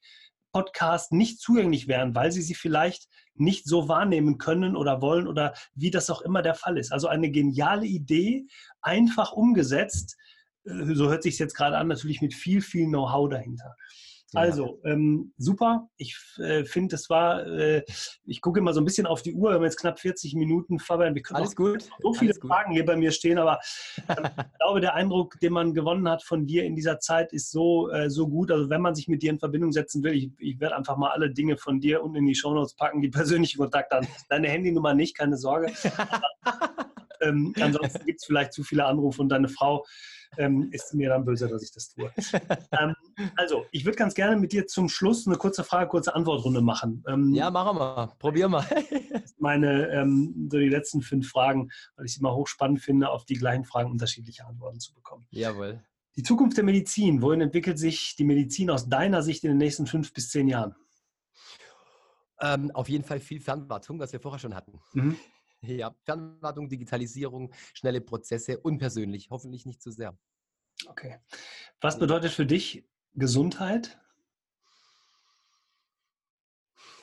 [0.56, 5.54] Podcast nicht zugänglich wären, weil sie sie vielleicht nicht so wahrnehmen können oder wollen oder
[5.74, 6.92] wie das auch immer der Fall ist.
[6.92, 8.48] Also eine geniale Idee,
[8.82, 10.18] einfach umgesetzt.
[10.66, 13.76] Äh, so hört sich es jetzt gerade an, natürlich mit viel, viel Know-how dahinter.
[14.36, 15.90] Also, ähm, super.
[15.98, 17.84] Ich äh, finde, es war, äh,
[18.26, 20.80] ich gucke immer so ein bisschen auf die Uhr, wir haben jetzt knapp 40 Minuten,
[20.80, 21.16] Fabian.
[21.16, 21.84] Wir können Alles gut.
[22.02, 22.76] so viele Alles Fragen gut.
[22.76, 23.60] hier bei mir stehen, aber
[23.98, 27.90] ich glaube, der Eindruck, den man gewonnen hat von dir in dieser Zeit, ist so,
[27.90, 28.52] äh, so gut.
[28.52, 31.12] Also, wenn man sich mit dir in Verbindung setzen will, ich, ich werde einfach mal
[31.12, 34.08] alle Dinge von dir unten in die Shownotes packen, die persönlichen Kontakte an.
[34.30, 35.72] Deine Handynummer nicht, keine Sorge.
[37.26, 39.86] Ähm, ansonsten gibt es vielleicht zu viele Anrufe und deine Frau
[40.38, 42.12] ähm, ist mir dann böse, dass ich das tue.
[42.72, 42.96] ähm,
[43.38, 47.04] also, ich würde ganz gerne mit dir zum Schluss eine kurze Frage, kurze Antwortrunde machen.
[47.08, 48.14] Ähm, ja, machen wir.
[48.20, 48.66] Probier mal.
[49.38, 53.36] meine, ähm, so die letzten fünf Fragen, weil ich sie mal hochspannend finde, auf die
[53.36, 55.26] gleichen Fragen unterschiedliche Antworten zu bekommen.
[55.30, 55.82] Jawohl.
[56.18, 57.22] Die Zukunft der Medizin.
[57.22, 60.76] Wohin entwickelt sich die Medizin aus deiner Sicht in den nächsten fünf bis zehn Jahren?
[62.42, 64.80] Ähm, auf jeden Fall viel Fernwartung, was wir vorher schon hatten.
[64.94, 65.18] Mhm.
[65.62, 70.18] Ja, Fernwartung, Digitalisierung, schnelle Prozesse, unpersönlich, hoffentlich nicht zu sehr.
[70.88, 71.20] Okay.
[71.82, 73.98] Was bedeutet für dich Gesundheit?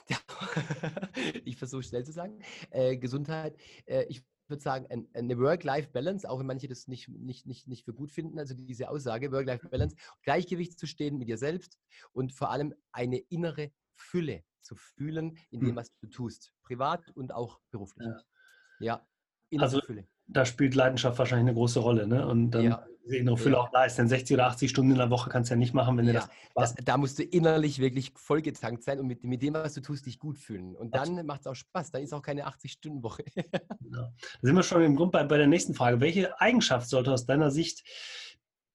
[0.09, 0.19] Ja,
[1.45, 2.43] ich versuche schnell zu sagen.
[2.71, 7.69] Äh, Gesundheit, äh, ich würde sagen, eine Work-Life-Balance, auch wenn manche das nicht, nicht, nicht,
[7.69, 11.79] nicht für gut finden, also diese Aussage, Work-Life-Balance, Gleichgewicht zu stehen mit dir selbst
[12.13, 15.77] und vor allem eine innere Fülle zu fühlen in dem, hm.
[15.77, 18.07] was du tust, privat und auch beruflich.
[18.07, 18.21] Ja,
[18.83, 19.07] ja
[19.51, 20.07] innere also, Fülle.
[20.27, 22.07] Da spielt Leidenschaft wahrscheinlich eine große Rolle.
[22.07, 22.27] Ne?
[22.27, 23.61] Und dann ja diese innere Fülle ja.
[23.61, 23.99] auch da ist.
[23.99, 26.13] Denn 60 oder 80 Stunden in der Woche kannst du ja nicht machen, wenn ja,
[26.13, 26.19] du
[26.55, 29.81] das, das Da musst du innerlich wirklich vollgetankt sein und mit, mit dem, was du
[29.81, 30.77] tust, dich gut fühlen.
[30.77, 31.91] Und dann macht es auch Spaß.
[31.91, 33.25] Dann ist auch keine 80-Stunden-Woche.
[33.37, 33.43] ja.
[33.93, 36.01] Da sind wir schon im Grund bei, bei der nächsten Frage.
[36.01, 37.85] Welche Eigenschaft sollte aus deiner Sicht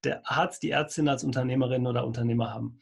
[0.04, 2.80] der Arzt, die Ärztin als Unternehmerin oder Unternehmer haben?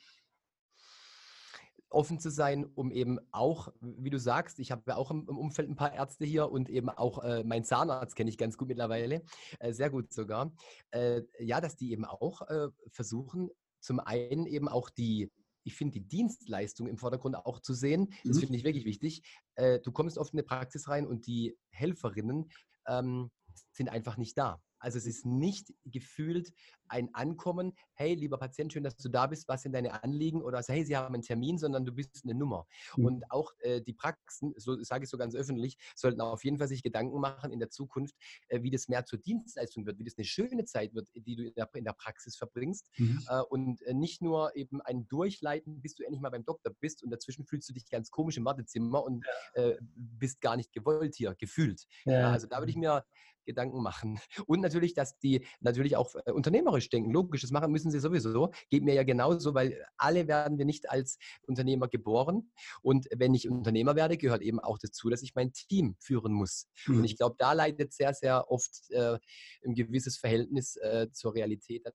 [1.97, 5.39] Offen zu sein, um eben auch, wie du sagst, ich habe ja auch im, im,
[5.39, 8.69] Umfeld ein paar Ärzte hier und eben auch äh, mein Zahnarzt kenne ich ganz gut
[8.69, 9.23] mittlerweile,
[9.59, 10.53] äh, sehr gut sogar.
[10.91, 15.33] Äh, ja, dass die eben auch äh, versuchen, zum einen eben auch die,
[15.65, 18.13] ich finde die Dienstleistung im Vordergrund auch zu sehen.
[18.25, 18.41] Das mhm.
[18.41, 19.23] finde ich wirklich wichtig.
[19.55, 22.51] Äh, du kommst oft in eine Praxis rein und die Helferinnen
[22.87, 23.31] ähm,
[23.73, 24.61] sind einfach nicht da.
[24.79, 26.53] Also es ist nicht gefühlt
[26.89, 30.62] ein Ankommen, hey, lieber Patient, schön, dass du da bist, was sind deine Anliegen oder
[30.66, 32.66] hey, Sie haben einen Termin, sondern du bist eine Nummer.
[32.97, 33.05] Mhm.
[33.05, 36.68] Und auch äh, die Praxen, so sage ich so ganz öffentlich, sollten auf jeden Fall
[36.68, 38.14] sich Gedanken machen in der Zukunft,
[38.49, 41.45] äh, wie das mehr zur Dienstleistung wird, wie das eine schöne Zeit wird, die du
[41.45, 43.20] in der, in der Praxis verbringst mhm.
[43.29, 47.03] äh, und äh, nicht nur eben ein Durchleiten, bis du endlich mal beim Doktor bist
[47.03, 49.24] und dazwischen fühlst du dich ganz komisch im Wartezimmer und.
[49.55, 51.87] Äh, bist gar nicht gewollt hier, gefühlt.
[52.05, 52.31] Ja.
[52.31, 53.05] also da würde ich mir
[53.47, 54.21] Gedanken machen.
[54.47, 57.11] Und natürlich, dass die natürlich auch äh, unternehmerisch denken.
[57.11, 58.51] Logisch, das machen müssen sie sowieso.
[58.71, 62.51] Geht mir ja genauso, weil alle werden wir nicht als Unternehmer geboren.
[62.83, 66.69] Und wenn ich Unternehmer werde, gehört eben auch dazu, dass ich mein Team führen muss.
[66.87, 66.99] Mhm.
[66.99, 69.19] Und ich glaube, da leidet sehr, sehr oft äh,
[69.65, 71.87] ein gewisses Verhältnis äh, zur Realität,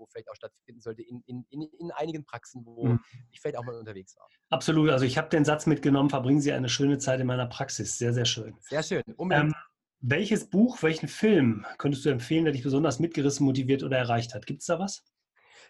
[0.00, 3.00] wo vielleicht auch stattfinden sollte, in, in, in, in einigen Praxen, wo mhm.
[3.30, 4.28] ich vielleicht auch mal unterwegs war.
[4.48, 4.90] Absolut.
[4.90, 7.98] Also ich habe den Satz mitgenommen, verbringen Sie eine schöne Zeit in meiner Praxis.
[7.98, 8.56] Sehr, sehr schön.
[8.60, 9.02] Sehr schön.
[9.30, 9.54] Ähm,
[10.00, 14.46] welches Buch, welchen Film könntest du empfehlen, der dich besonders mitgerissen, motiviert oder erreicht hat?
[14.46, 15.04] Gibt es da was?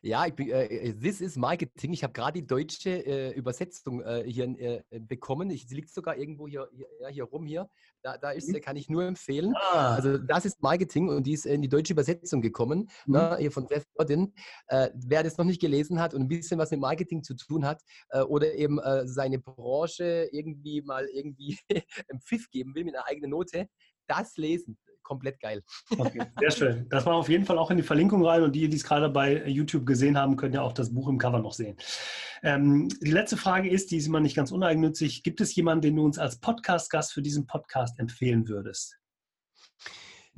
[0.02, 1.92] Ja, ich äh, äh, This is Marketing.
[1.92, 5.50] Ich habe gerade die deutsche äh, Übersetzung äh, hier äh, bekommen.
[5.50, 7.68] Ich, sie liegt sogar irgendwo hier, hier, hier rum hier.
[8.02, 9.52] Da, da ist sie, kann ich nur empfehlen.
[9.56, 9.94] Ah.
[9.94, 13.14] Also das ist Marketing und die ist in die deutsche Übersetzung gekommen, mhm.
[13.14, 14.32] ne, hier von Seth Godin.
[14.68, 17.66] Äh, wer das noch nicht gelesen hat und ein bisschen was mit Marketing zu tun
[17.66, 17.82] hat
[18.28, 21.58] oder eben seine Branche irgendwie mal irgendwie
[22.08, 23.68] einen Pfiff geben will mit einer eigenen Note,
[24.10, 24.78] das lesen.
[25.02, 25.62] Komplett geil.
[25.98, 26.88] Okay, sehr schön.
[26.88, 29.08] Das war auf jeden Fall auch in die Verlinkung rein und die, die es gerade
[29.08, 31.76] bei YouTube gesehen haben, können ja auch das Buch im Cover noch sehen.
[32.42, 35.22] Ähm, die letzte Frage ist, die ist immer nicht ganz uneigennützig.
[35.22, 38.98] Gibt es jemanden, den du uns als Podcast-Gast für diesen Podcast empfehlen würdest?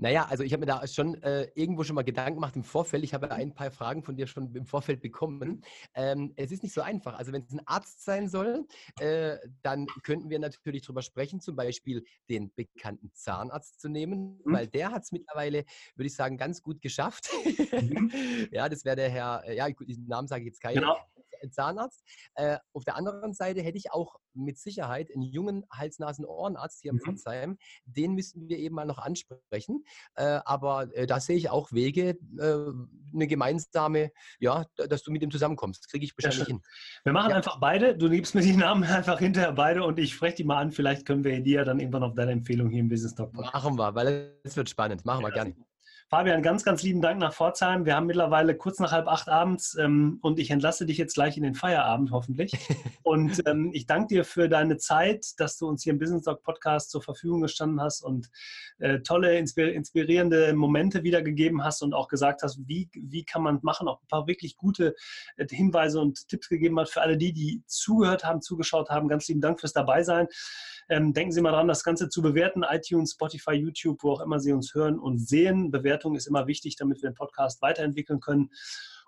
[0.03, 3.05] Naja, also ich habe mir da schon äh, irgendwo schon mal Gedanken gemacht im Vorfeld.
[3.05, 5.63] Ich habe ein paar Fragen von dir schon im Vorfeld bekommen.
[5.95, 7.17] Ähm, es ist nicht so einfach.
[7.17, 8.67] Also wenn es ein Arzt sein soll,
[8.99, 14.53] äh, dann könnten wir natürlich darüber sprechen, zum Beispiel den bekannten Zahnarzt zu nehmen, mhm.
[14.53, 17.31] weil der hat es mittlerweile, würde ich sagen, ganz gut geschafft.
[17.81, 18.11] Mhm.
[18.51, 20.81] ja, das wäre der Herr, äh, ja, den Namen sage ich jetzt keinen.
[20.81, 20.97] Genau.
[21.51, 22.03] Zahnarzt.
[22.34, 26.99] Äh, auf der anderen Seite hätte ich auch mit Sicherheit einen jungen Hals-Nasen-Ohrenarzt hier mhm.
[26.99, 27.59] in Pforzheim.
[27.84, 29.84] Den müssten wir eben mal noch ansprechen.
[30.14, 32.72] Äh, aber äh, da sehe ich auch Wege, äh,
[33.14, 35.88] eine gemeinsame, ja, dass du mit ihm zusammenkommst.
[35.90, 36.62] Kriege ich bestimmt hin.
[37.05, 37.36] Wir machen ja.
[37.36, 37.97] einfach beide.
[37.97, 40.72] Du gibst mir die Namen einfach hinterher beide und ich spreche die mal an.
[40.72, 43.76] Vielleicht können wir die ja dann irgendwann auf deine Empfehlung hier im Business Talk Machen
[43.76, 45.05] wir, weil es wird spannend.
[45.05, 45.57] Machen wir ja, gerne.
[46.13, 47.87] Fabian, ganz, ganz lieben Dank nach Pforzheim.
[47.87, 51.39] Wir haben mittlerweile kurz nach halb acht abends ähm, und ich entlasse dich jetzt gleich
[51.39, 52.53] in den Feierabend hoffentlich.
[53.03, 56.43] und ähm, ich danke dir für deine Zeit, dass du uns hier im Business Talk
[56.43, 58.29] Podcast zur Verfügung gestanden hast und
[58.79, 63.89] äh, tolle, inspirierende Momente wiedergegeben hast und auch gesagt hast, wie, wie kann man machen,
[63.89, 64.95] auch ein paar wirklich gute
[65.39, 69.09] äh, Hinweise und Tipps gegeben hat für alle die, die zugehört haben, zugeschaut haben.
[69.09, 70.29] Ganz lieben Dank fürs Dabeisein.
[70.89, 72.65] Ähm, denken Sie mal dran, das Ganze zu bewerten.
[72.69, 75.71] iTunes, Spotify, YouTube, wo auch immer Sie uns hören und sehen.
[76.03, 78.51] Bewertung ist immer wichtig, damit wir den Podcast weiterentwickeln können.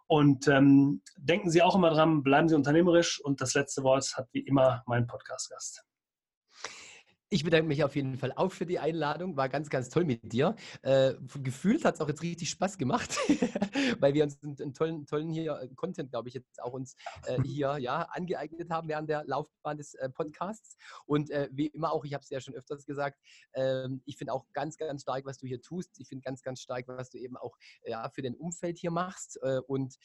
[0.07, 3.21] Und ähm, denken Sie auch immer dran, bleiben Sie unternehmerisch.
[3.21, 5.85] Und das letzte Wort hat wie immer mein Podcast-Gast.
[7.35, 9.37] Ich bedanke mich auf jeden Fall auch für die Einladung.
[9.37, 10.55] War ganz, ganz toll mit dir.
[10.83, 13.19] Äh, gefühlt hat es auch jetzt richtig Spaß gemacht,
[13.99, 16.95] weil wir uns einen, einen, tollen, tollen hier äh, Content, glaube ich, jetzt auch uns
[17.27, 20.77] äh, hier ja, angeeignet haben während der Laufbahn des äh, Podcasts.
[21.07, 23.19] Und äh, wie immer auch, ich habe es ja schon öfters gesagt,
[23.55, 25.99] ähm, ich finde auch ganz, ganz stark, was du hier tust.
[25.99, 29.41] Ich finde ganz, ganz stark, was du eben auch ja, für dein Umfeld hier machst.
[29.43, 29.97] Äh, und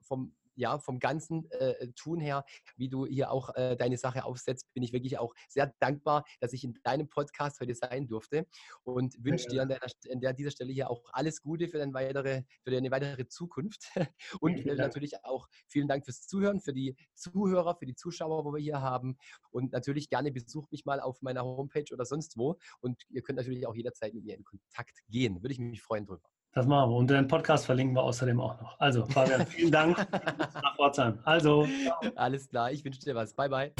[0.00, 2.44] vom ja, vom ganzen äh, Tun her,
[2.76, 6.52] wie du hier auch äh, deine Sache aufsetzt, bin ich wirklich auch sehr dankbar, dass
[6.52, 8.46] ich in deinem Podcast heute sein durfte
[8.84, 11.94] und wünsche dir an, deiner, an der, dieser Stelle hier auch alles Gute für, dein
[11.94, 13.90] weitere, für deine weitere Zukunft
[14.40, 18.52] und äh, natürlich auch vielen Dank fürs Zuhören, für die Zuhörer, für die Zuschauer, wo
[18.52, 19.16] wir hier haben
[19.50, 23.36] und natürlich gerne besucht mich mal auf meiner Homepage oder sonst wo und ihr könnt
[23.36, 25.42] natürlich auch jederzeit mit mir in Kontakt gehen.
[25.42, 26.31] Würde ich mich freuen drüber.
[26.54, 26.96] Das machen wir.
[26.96, 28.78] Und den Podcast verlinken wir außerdem auch noch.
[28.78, 29.96] Also, Fabian, vielen Dank
[30.54, 31.18] nach Pforzheim.
[31.24, 31.66] Also.
[31.84, 32.12] Ciao.
[32.16, 33.32] Alles klar, ich wünsche dir was.
[33.32, 33.72] Bye, bye.